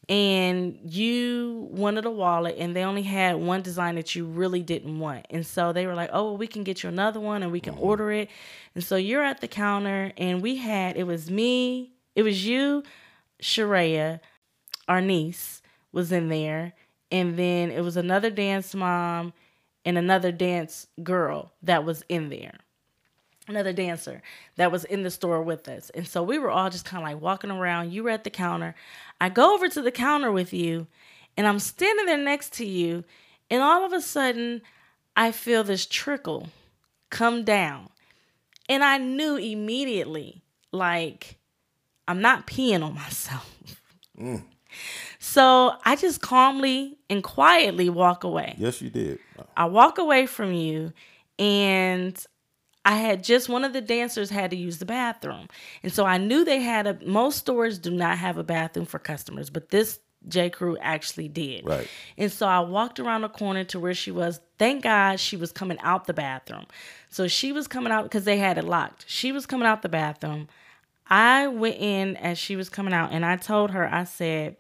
and 0.09 0.77
you 0.83 1.67
wanted 1.71 2.05
a 2.05 2.11
wallet, 2.11 2.55
and 2.59 2.75
they 2.75 2.83
only 2.83 3.03
had 3.03 3.35
one 3.37 3.61
design 3.61 3.95
that 3.95 4.15
you 4.15 4.25
really 4.25 4.61
didn't 4.61 4.99
want, 4.99 5.25
and 5.29 5.45
so 5.45 5.71
they 5.73 5.87
were 5.87 5.95
like, 5.95 6.09
oh, 6.13 6.23
well, 6.25 6.37
we 6.37 6.47
can 6.47 6.63
get 6.63 6.83
you 6.83 6.89
another 6.89 7.19
one, 7.19 7.43
and 7.43 7.51
we 7.51 7.59
can 7.61 7.75
Mm-hmm. 7.75 7.83
order 7.83 8.11
it. 8.11 8.29
And 8.75 8.83
so 8.83 8.95
you're 8.95 9.23
at 9.23 9.41
the 9.41 9.47
counter, 9.47 10.11
and 10.17 10.41
we 10.41 10.57
had 10.57 10.97
it 10.97 11.05
was 11.07 11.31
me, 11.31 11.91
it 12.15 12.23
was 12.23 12.45
you, 12.45 12.83
Sharaya, 13.41 14.19
our 14.87 15.01
niece 15.01 15.61
was 15.91 16.11
in 16.11 16.29
there, 16.29 16.73
and 17.11 17.37
then 17.37 17.71
it 17.71 17.81
was 17.81 17.97
another 17.97 18.29
dance 18.29 18.73
mom 18.75 19.33
and 19.85 19.97
another 19.97 20.31
dance 20.31 20.87
girl 21.03 21.51
that 21.61 21.83
was 21.85 22.03
in 22.09 22.29
there. 22.29 22.55
Another 23.47 23.73
dancer 23.73 24.21
that 24.55 24.71
was 24.71 24.85
in 24.85 25.03
the 25.03 25.11
store 25.11 25.41
with 25.41 25.67
us. 25.67 25.89
And 25.89 26.07
so 26.07 26.23
we 26.23 26.39
were 26.39 26.49
all 26.49 26.69
just 26.69 26.85
kind 26.85 27.03
of 27.03 27.11
like 27.11 27.21
walking 27.21 27.51
around. 27.51 27.91
You 27.91 28.03
were 28.03 28.09
at 28.09 28.23
the 28.23 28.29
counter. 28.29 28.73
I 29.19 29.27
go 29.29 29.53
over 29.53 29.67
to 29.67 29.81
the 29.81 29.91
counter 29.91 30.31
with 30.31 30.53
you, 30.53 30.87
and 31.35 31.45
I'm 31.45 31.59
standing 31.59 32.05
there 32.05 32.17
next 32.17 32.53
to 32.53 32.65
you, 32.65 33.03
and 33.49 33.61
all 33.61 33.85
of 33.85 33.91
a 33.91 34.01
sudden, 34.01 34.61
I 35.15 35.31
feel 35.31 35.63
this 35.63 35.85
trickle 35.85 36.49
come 37.09 37.43
down. 37.43 37.89
And 38.69 38.83
I 38.83 38.97
knew 38.97 39.35
immediately, 39.35 40.41
like, 40.71 41.37
I'm 42.07 42.21
not 42.21 42.47
peeing 42.47 42.83
on 42.83 42.95
myself. 42.95 43.49
Mm. 44.19 44.43
So 45.19 45.73
I 45.85 45.95
just 45.95 46.21
calmly 46.21 46.97
and 47.09 47.23
quietly 47.23 47.89
walk 47.89 48.23
away. 48.23 48.55
Yes, 48.57 48.81
you 48.81 48.89
did. 48.89 49.19
I 49.55 49.65
walk 49.65 49.97
away 49.97 50.25
from 50.25 50.53
you, 50.53 50.93
and 51.37 52.25
I 52.85 52.95
had 52.95 53.23
just 53.23 53.47
one 53.47 53.63
of 53.63 53.73
the 53.73 53.81
dancers 53.81 54.29
had 54.29 54.51
to 54.51 54.57
use 54.57 54.77
the 54.77 54.85
bathroom. 54.85 55.47
And 55.83 55.93
so 55.93 56.05
I 56.05 56.17
knew 56.17 56.43
they 56.43 56.61
had 56.61 56.85
a, 56.85 56.97
most 57.05 57.37
stores 57.37 57.79
do 57.79 57.91
not 57.91 58.17
have 58.17 58.37
a 58.37 58.43
bathroom 58.43 58.85
for 58.85 58.99
customers, 58.99 59.49
but 59.49 59.69
this 59.69 59.99
J. 60.27 60.49
Crew 60.49 60.77
actually 60.81 61.27
did. 61.27 61.65
Right. 61.65 61.87
And 62.17 62.31
so 62.31 62.47
I 62.47 62.59
walked 62.59 62.99
around 62.99 63.21
the 63.21 63.29
corner 63.29 63.63
to 63.65 63.79
where 63.79 63.93
she 63.93 64.11
was. 64.11 64.39
Thank 64.57 64.83
God 64.83 65.19
she 65.19 65.37
was 65.37 65.51
coming 65.51 65.79
out 65.79 66.07
the 66.07 66.13
bathroom. 66.13 66.65
So 67.09 67.27
she 67.27 67.51
was 67.51 67.67
coming 67.67 67.91
out 67.91 68.03
because 68.03 68.25
they 68.25 68.37
had 68.37 68.57
it 68.57 68.63
locked. 68.63 69.05
She 69.07 69.31
was 69.31 69.45
coming 69.45 69.67
out 69.67 69.81
the 69.81 69.89
bathroom. 69.89 70.47
I 71.07 71.47
went 71.47 71.77
in 71.77 72.15
as 72.17 72.37
she 72.37 72.55
was 72.55 72.69
coming 72.69 72.93
out 72.93 73.11
and 73.11 73.25
I 73.25 73.35
told 73.35 73.71
her, 73.71 73.87
I 73.93 74.05
said, 74.05 74.55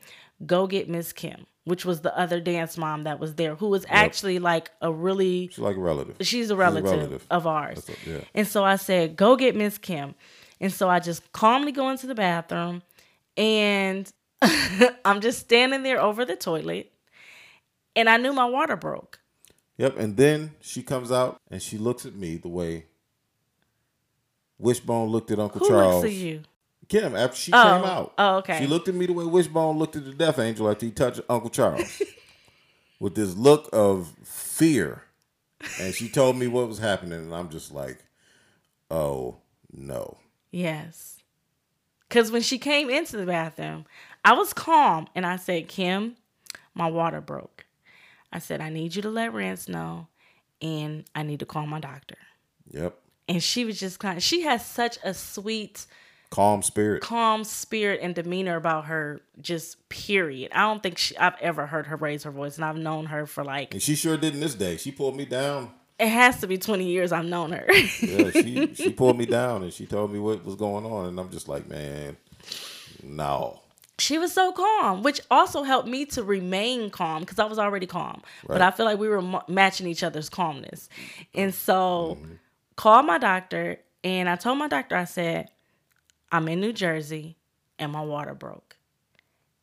go 0.45 0.67
get 0.67 0.89
Miss 0.89 1.13
Kim, 1.13 1.45
which 1.65 1.85
was 1.85 2.01
the 2.01 2.17
other 2.17 2.39
dance 2.39 2.77
mom 2.77 3.03
that 3.03 3.19
was 3.19 3.35
there, 3.35 3.55
who 3.55 3.67
was 3.69 3.85
actually 3.89 4.39
like 4.39 4.71
a 4.81 4.91
really 4.91 5.47
She's 5.47 5.59
like 5.59 5.77
a 5.77 5.79
relative. 5.79 6.15
she's 6.21 6.49
a 6.49 6.55
relative, 6.55 6.91
relative. 6.91 7.25
of 7.31 7.47
ours. 7.47 7.87
A- 7.89 8.09
yeah. 8.09 8.21
And 8.33 8.47
so 8.47 8.63
I 8.63 8.75
said, 8.75 9.15
go 9.15 9.35
get 9.35 9.55
Miss 9.55 9.77
Kim. 9.77 10.15
And 10.59 10.71
so 10.73 10.89
I 10.89 10.99
just 10.99 11.31
calmly 11.31 11.71
go 11.71 11.89
into 11.89 12.07
the 12.07 12.15
bathroom 12.15 12.81
and 13.37 14.11
I'm 15.05 15.21
just 15.21 15.39
standing 15.39 15.83
there 15.83 16.01
over 16.01 16.25
the 16.25 16.35
toilet. 16.35 16.91
And 17.95 18.09
I 18.09 18.17
knew 18.17 18.33
my 18.33 18.45
water 18.45 18.75
broke. 18.75 19.19
Yep. 19.77 19.97
And 19.99 20.17
then 20.17 20.51
she 20.61 20.81
comes 20.83 21.11
out 21.11 21.37
and 21.49 21.61
she 21.61 21.77
looks 21.77 22.05
at 22.05 22.15
me 22.15 22.37
the 22.37 22.47
way 22.49 22.85
Wishbone 24.59 25.09
looked 25.09 25.31
at 25.31 25.39
Uncle 25.39 25.59
Who 25.59 25.67
Charles. 25.69 26.03
looks 26.03 26.13
at 26.13 26.19
you? 26.19 26.41
Kim, 26.93 27.15
after 27.15 27.35
she 27.37 27.51
Oh. 27.51 27.63
came 27.63 27.89
out. 27.89 28.13
Oh, 28.17 28.35
okay. 28.37 28.59
She 28.59 28.67
looked 28.67 28.87
at 28.87 28.93
me 28.95 29.07
the 29.07 29.13
way 29.13 29.25
Wishbone 29.25 29.77
looked 29.79 29.95
at 29.95 30.05
the 30.05 30.13
Death 30.13 30.37
Angel 30.37 30.69
after 30.69 30.85
he 30.85 30.91
touched 30.91 31.21
Uncle 31.27 31.49
Charles. 31.49 32.01
with 32.99 33.15
this 33.15 33.35
look 33.35 33.67
of 33.73 34.13
fear. 34.23 35.03
And 35.79 35.93
she 35.93 36.07
told 36.07 36.37
me 36.37 36.47
what 36.47 36.67
was 36.67 36.77
happening, 36.79 37.19
and 37.19 37.33
I'm 37.33 37.49
just 37.49 37.71
like, 37.73 37.97
oh 38.91 39.37
no. 39.71 40.17
Yes. 40.51 41.17
Because 42.07 42.31
when 42.31 42.43
she 42.43 42.57
came 42.59 42.89
into 42.89 43.17
the 43.17 43.25
bathroom, 43.25 43.85
I 44.23 44.33
was 44.33 44.53
calm 44.53 45.07
and 45.15 45.25
I 45.25 45.37
said, 45.37 45.67
Kim, 45.67 46.15
my 46.75 46.87
water 46.87 47.21
broke. 47.21 47.65
I 48.31 48.39
said, 48.39 48.61
I 48.61 48.69
need 48.69 48.95
you 48.95 49.01
to 49.01 49.09
let 49.09 49.33
Rance 49.33 49.67
know 49.67 50.07
and 50.61 51.05
I 51.15 51.23
need 51.23 51.39
to 51.39 51.45
call 51.45 51.65
my 51.65 51.79
doctor. 51.79 52.17
Yep. 52.71 52.95
And 53.27 53.41
she 53.41 53.65
was 53.65 53.79
just 53.79 53.99
kind 53.99 54.17
of, 54.17 54.23
she 54.23 54.41
has 54.41 54.65
such 54.65 54.97
a 55.03 55.13
sweet, 55.13 55.85
Calm 56.33 56.63
spirit. 56.63 57.03
calm 57.03 57.43
spirit 57.43 57.99
and 58.01 58.15
demeanor 58.15 58.55
about 58.55 58.85
her, 58.85 59.21
just 59.39 59.87
period. 59.89 60.51
I 60.51 60.61
don't 60.61 60.81
think 60.81 60.97
she, 60.97 61.15
I've 61.15 61.39
ever 61.39 61.67
heard 61.67 61.85
her 61.85 61.95
raise 61.95 62.23
her 62.23 62.31
voice, 62.31 62.55
and 62.55 62.65
I've 62.65 62.75
known 62.75 63.05
her 63.05 63.27
for 63.27 63.43
like, 63.43 63.71
And 63.71 63.81
she 63.83 63.93
sure 63.93 64.17
didn't 64.17 64.39
this 64.39 64.55
day. 64.55 64.77
She 64.77 64.91
pulled 64.91 65.15
me 65.15 65.25
down. 65.25 65.71
it 65.99 66.07
has 66.07 66.39
to 66.41 66.47
be 66.47 66.57
20 66.57 66.85
years 66.85 67.11
I've 67.11 67.25
known 67.25 67.51
her. 67.51 67.67
Yeah, 68.01 68.31
she 68.31 68.73
she 68.73 68.89
pulled 68.97 69.15
me 69.19 69.27
down 69.27 69.61
and 69.61 69.71
she 69.71 69.85
told 69.85 70.11
me 70.11 70.17
what 70.17 70.43
was 70.43 70.55
going 70.55 70.85
on, 70.85 71.05
and 71.09 71.19
I'm 71.19 71.29
just 71.29 71.47
like, 71.47 71.67
man, 71.67 72.17
no. 73.03 73.59
she 73.99 74.17
was 74.17 74.33
so 74.33 74.51
calm, 74.51 75.03
which 75.03 75.21
also 75.29 75.61
helped 75.61 75.87
me 75.87 76.03
to 76.07 76.23
remain 76.23 76.89
calm 76.89 77.19
because 77.19 77.37
I 77.37 77.45
was 77.45 77.59
already 77.59 77.85
calm. 77.85 78.23
But 78.47 78.59
I 78.63 78.71
feel 78.71 78.87
like 78.87 78.97
we 78.97 79.07
were 79.07 79.21
ma- 79.21 79.43
matching 79.47 79.85
each 79.85 80.01
other's 80.01 80.29
calmness. 80.29 80.89
And 81.35 81.53
so, 81.53 82.17
mm-hmm. 82.19 82.33
called 82.75 83.05
my 83.05 83.19
doctor, 83.19 83.77
and 84.03 84.27
I 84.27 84.35
told 84.35 84.57
my 84.57 84.67
doctor, 84.67 84.95
I 84.95 85.05
said, 85.05 85.49
I'm 86.33 86.49
in 86.49 86.61
New 86.61 86.73
Jersey 86.73 87.37
and 87.79 87.93
my 87.93 88.01
water 88.01 88.35
broke. 88.35 88.77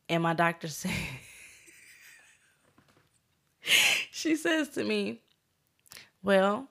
And 0.09 0.23
my 0.23 0.33
doctor 0.35 0.69
said, 0.69 0.91
she 4.11 4.35
says 4.35 4.69
to 4.69 4.83
me, 4.85 5.21
Well, 6.23 6.67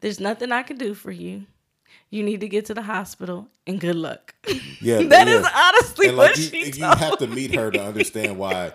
there's 0.00 0.20
nothing 0.20 0.52
I 0.52 0.62
can 0.64 0.78
do 0.78 0.94
for 0.94 1.12
you. 1.12 1.46
You 2.10 2.24
need 2.24 2.40
to 2.42 2.48
get 2.48 2.66
to 2.66 2.74
the 2.74 2.82
hospital 2.82 3.48
and 3.66 3.80
good 3.80 3.96
luck. 3.96 4.34
Yeah, 4.80 5.02
That 5.08 5.28
yeah. 5.28 5.40
is 5.40 5.46
honestly 5.54 6.08
and 6.08 6.18
what 6.18 6.32
like 6.32 6.36
you, 6.36 6.44
she 6.44 6.70
you 6.72 6.84
have 6.84 7.18
to 7.18 7.28
meet 7.28 7.54
her 7.54 7.70
to 7.72 7.82
understand 7.82 8.38
why 8.38 8.72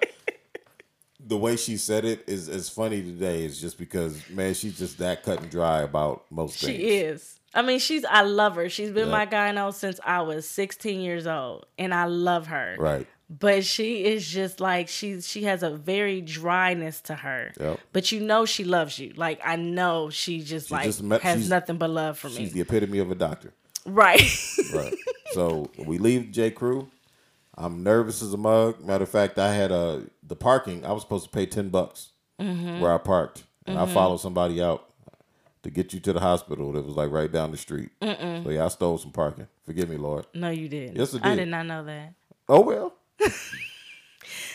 the 1.20 1.38
way 1.38 1.58
she 1.58 1.78
said 1.78 2.06
it 2.06 2.24
is 2.28 2.50
is 2.50 2.70
funny 2.70 3.02
today 3.04 3.46
is 3.46 3.62
just 3.62 3.78
because 3.80 4.30
man 4.30 4.54
she's 4.54 4.78
just 4.78 5.00
that 5.00 5.24
cut 5.24 5.42
and 5.42 5.52
dry 5.52 5.82
about 5.82 6.26
most 6.32 6.58
She 6.58 6.66
things 6.68 6.78
She 6.78 6.88
is. 7.00 7.40
I 7.54 7.62
mean, 7.64 7.80
she's. 7.80 8.06
I 8.06 8.22
love 8.22 8.56
her. 8.56 8.70
She's 8.70 8.92
been 8.92 9.08
Yeah. 9.08 9.12
my 9.12 9.26
gyno 9.26 9.74
since 9.74 10.00
I 10.06 10.22
was 10.22 10.48
16 10.48 11.02
years 11.02 11.28
old, 11.28 11.66
and 11.78 11.94
I 11.94 12.06
love 12.06 12.48
her. 12.48 12.76
right 12.80 13.06
But 13.30 13.66
she 13.66 14.06
is 14.06 14.28
just 14.28 14.60
like 14.60 14.88
she's. 14.88 15.28
She 15.28 15.44
has 15.44 15.62
a 15.64 15.70
very 15.72 16.22
dryness 16.22 17.02
to 17.02 17.16
her. 17.16 17.52
Yep. 17.60 17.80
But 17.94 18.12
you 18.12 18.20
know 18.22 18.46
she 18.46 18.64
loves 18.64 18.98
you. 19.00 19.14
Like 19.16 19.40
I 19.44 19.56
know 19.58 20.10
she 20.10 20.42
just 20.42 20.72
like 20.72 20.84
just 20.86 21.04
met- 21.04 21.22
has 21.22 21.50
nothing 21.50 21.78
but 21.78 21.90
love 21.90 22.18
for 22.18 22.28
me. 22.30 22.36
she's 22.36 22.54
the 22.54 22.62
epitome 22.62 23.00
of 23.00 23.12
a 23.12 23.16
doctor 23.16 23.54
right. 23.86 24.22
right 24.74 24.94
so 25.34 25.68
we 25.78 25.98
leave 25.98 26.30
j 26.30 26.52
crew 26.52 26.88
i'm 27.58 27.82
nervous 27.82 28.22
as 28.22 28.32
a 28.32 28.38
mug 28.38 28.80
matter 28.84 29.04
of 29.06 29.10
fact 29.10 29.40
i 29.40 29.52
had 29.54 29.72
uh 29.72 30.00
the 30.22 30.36
parking 30.36 30.86
i 30.86 30.92
was 30.92 31.02
supposed 31.02 31.24
to 31.24 31.32
pay 31.32 31.46
10 31.48 31.70
bucks 31.70 32.10
Mm-hmm. 32.40 32.80
where 32.80 32.94
i 32.94 32.98
parked 33.00 33.44
and 33.66 33.80
i 33.80 33.86
followed 33.88 34.18
somebody 34.18 34.62
out 34.62 34.91
to 35.64 35.70
get 35.70 35.94
you 35.94 36.00
to 36.00 36.14
the 36.14 36.20
hospital 36.20 36.72
that 36.72 36.86
was 36.86 36.96
like 36.96 37.12
right 37.12 37.32
down 37.32 37.52
the 37.52 37.58
street 37.58 37.90
so 38.02 38.44
yeah 38.50 38.66
i 38.66 38.68
stole 38.68 38.98
some 38.98 39.12
parking 39.12 39.48
forgive 39.64 39.90
me 39.90 39.98
lord 39.98 40.26
no, 40.34 40.50
you 40.50 40.68
didn't. 40.68 40.96
Yes, 40.96 41.14
I 41.14 41.18
did. 41.18 41.26
I 41.26 41.36
did. 41.36 41.48
not 41.48 41.66
know 41.66 41.84
that. 41.86 42.14
oh 42.50 42.62
well 42.62 42.94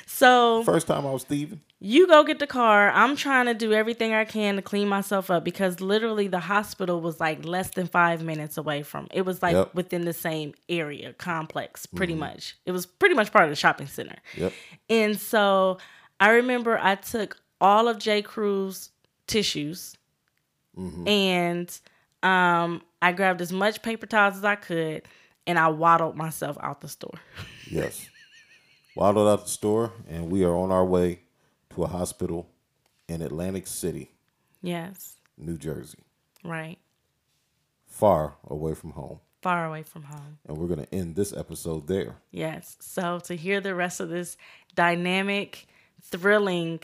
So 0.08 0.62
first 0.64 0.86
time 0.86 1.06
i 1.06 1.10
was 1.10 1.24
thieving 1.24 1.60
You 1.78 2.06
go 2.06 2.24
get 2.24 2.38
the 2.38 2.46
car. 2.46 2.90
I'm 2.90 3.16
trying 3.16 3.46
to 3.46 3.54
do 3.54 3.74
everything 3.74 4.14
I 4.14 4.24
can 4.24 4.56
to 4.56 4.62
clean 4.62 4.88
myself 4.88 5.30
up 5.30 5.44
because 5.44 5.80
literally 5.82 6.26
the 6.26 6.40
hospital 6.40 7.02
was 7.02 7.20
like 7.20 7.44
less 7.44 7.68
than 7.70 7.86
five 7.86 8.22
minutes 8.22 8.56
away 8.56 8.82
from. 8.82 9.08
It 9.12 9.26
was 9.26 9.42
like 9.42 9.52
Yep. 9.52 9.74
within 9.74 10.06
the 10.06 10.14
same 10.14 10.54
area 10.70 11.12
complex, 11.12 11.84
pretty 11.84 12.14
mm-hmm. 12.14 12.20
much. 12.20 12.56
It 12.64 12.72
was 12.72 12.86
pretty 12.86 13.14
much 13.14 13.30
part 13.30 13.44
of 13.44 13.50
the 13.50 13.56
shopping 13.56 13.88
center. 13.88 14.16
yep 14.34 14.54
And 14.88 15.20
so 15.20 15.76
I 16.18 16.30
remember 16.30 16.78
I 16.80 16.94
took 16.94 17.36
all 17.60 17.86
of 17.86 17.98
J. 17.98 18.22
Crew's 18.22 18.90
tissues 19.26 19.96
and 20.76 21.80
um, 22.22 22.82
I 23.00 23.12
grabbed 23.12 23.40
as 23.40 23.52
much 23.52 23.82
paper 23.82 24.06
towels 24.06 24.36
as 24.36 24.44
I 24.44 24.56
could 24.56 25.02
and 25.46 25.58
I 25.58 25.68
waddled 25.68 26.16
myself 26.16 26.56
out 26.60 26.80
the 26.80 26.88
store. 26.88 27.18
Yes. 27.70 28.08
Waddled 28.94 29.28
out 29.28 29.44
the 29.44 29.50
store, 29.50 29.92
and 30.08 30.30
we 30.30 30.44
are 30.44 30.54
on 30.54 30.70
our 30.70 30.84
way 30.84 31.20
to 31.74 31.82
a 31.84 31.86
hospital 31.86 32.48
in 33.08 33.20
Atlantic 33.22 33.66
City, 33.66 34.10
Yes, 34.62 35.16
New 35.36 35.58
Jersey, 35.58 35.98
right. 36.44 36.78
far 37.86 38.36
away 38.48 38.74
from 38.74 38.90
home. 38.92 39.20
Far 39.42 39.66
away 39.66 39.82
from 39.82 40.04
home. 40.04 40.38
And 40.48 40.56
we're 40.56 40.66
going 40.66 40.84
to 40.86 40.94
end 40.94 41.14
this 41.16 41.32
episode 41.36 41.86
there. 41.88 42.16
Yes. 42.30 42.76
So 42.80 43.18
to 43.20 43.34
hear 43.36 43.60
the 43.60 43.74
rest 43.74 44.00
of 44.00 44.08
this 44.08 44.36
dynamic, 44.74 45.66
thrilling 46.02 46.80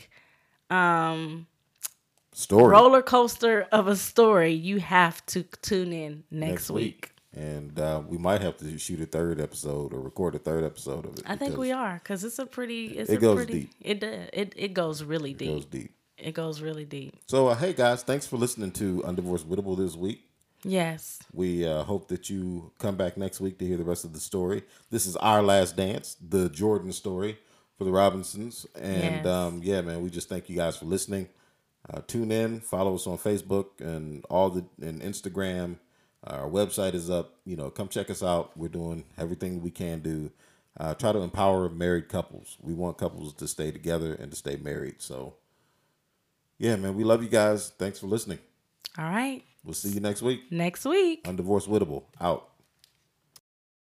Story 2.33 2.71
roller 2.71 3.01
coaster 3.01 3.67
of 3.71 3.87
a 3.87 3.95
story, 3.95 4.53
you 4.53 4.79
have 4.79 5.25
to 5.27 5.43
tune 5.61 5.93
in 5.93 6.23
next, 6.31 6.69
week. 6.69 7.11
And 7.35 7.79
uh, 7.79 8.01
we 8.07 8.17
might 8.17 8.41
have 8.41 8.57
to 8.57 8.77
shoot 8.77 8.99
a 9.01 9.05
third 9.05 9.39
episode 9.39 9.93
or 9.93 9.99
record 10.01 10.35
a 10.35 10.39
third 10.39 10.63
episode 10.63 11.05
of 11.05 11.17
it. 11.17 11.23
I 11.25 11.35
think 11.35 11.57
we 11.57 11.71
are 11.71 11.95
because 12.01 12.23
it's 12.23 12.39
a 12.39 12.45
pretty. 12.45 12.85
It's 12.97 13.09
It 13.09 13.15
a 13.17 13.19
goes 13.19 13.35
pretty, 13.37 13.53
deep. 13.53 13.71
It 13.81 13.99
does. 13.99 14.29
It 14.33 14.53
it 14.55 14.73
goes 14.73 15.03
really 15.03 15.31
It 15.31 15.37
deep. 15.37 15.49
goes 15.49 15.65
deep. 15.65 15.91
It 16.17 16.33
goes 16.33 16.61
really 16.61 16.85
deep. 16.85 17.15
So, 17.27 17.47
uh, 17.47 17.55
hey 17.55 17.73
guys, 17.73 18.03
thanks 18.03 18.25
for 18.27 18.37
listening 18.37 18.71
to 18.73 19.01
Undivorced 19.05 19.45
Wittable 19.45 19.75
this 19.77 19.95
week. 19.95 20.23
Yes. 20.63 21.19
We 21.33 21.67
uh, 21.67 21.83
hope 21.83 22.07
that 22.07 22.29
you 22.29 22.71
come 22.79 22.95
back 22.95 23.17
next 23.17 23.41
week 23.41 23.57
to 23.59 23.65
hear 23.67 23.77
the 23.77 23.83
rest 23.83 24.05
of 24.05 24.13
the 24.13 24.19
story. 24.19 24.63
This 24.91 25.05
is 25.05 25.15
our 25.17 25.41
last 25.41 25.75
dance, 25.75 26.15
the 26.25 26.49
Jordan 26.49 26.93
story 26.93 27.37
for 27.77 27.83
the 27.83 27.91
Robinsons. 27.91 28.65
And 28.79 29.25
Yes. 29.25 29.25
um, 29.25 29.59
yeah, 29.63 29.81
man, 29.81 30.01
we 30.01 30.09
just 30.09 30.29
thank 30.29 30.49
you 30.49 30.55
guys 30.55 30.77
for 30.77 30.85
listening. 30.85 31.27
Uh, 31.89 32.01
tune 32.07 32.31
in, 32.31 32.59
follow 32.61 32.95
us 32.95 33.07
on 33.07 33.17
Facebook 33.17 33.79
and 33.79 34.23
all 34.29 34.49
the 34.49 34.65
and 34.81 35.01
Instagram. 35.01 35.77
Our 36.23 36.49
website 36.49 36.93
is 36.93 37.09
up. 37.09 37.35
You 37.45 37.57
know, 37.57 37.69
come 37.69 37.89
check 37.89 38.09
us 38.09 38.23
out. 38.23 38.55
We're 38.57 38.69
doing 38.69 39.03
everything 39.17 39.61
we 39.61 39.71
can 39.71 39.99
do. 39.99 40.31
Uh, 40.79 40.93
try 40.95 41.11
to 41.11 41.19
empower 41.19 41.69
married 41.69 42.09
couples. 42.09 42.57
We 42.61 42.73
want 42.73 42.97
couples 42.97 43.33
to 43.35 43.47
stay 43.47 43.71
together 43.71 44.13
and 44.13 44.31
to 44.31 44.37
stay 44.37 44.55
married. 44.55 45.01
So, 45.01 45.35
yeah, 46.57 46.77
man, 46.77 46.95
we 46.95 47.03
love 47.03 47.21
you 47.21 47.29
guys. 47.29 47.73
Thanks 47.77 47.99
for 47.99 48.07
listening. 48.07 48.39
All 48.97 49.05
right. 49.05 49.43
We'll 49.63 49.73
see 49.73 49.89
you 49.89 49.99
next 49.99 50.21
week. 50.21 50.51
Next 50.51 50.85
week. 50.85 51.25
Undivorced 51.25 51.67
Wittable 51.67 52.03
out. 52.19 52.49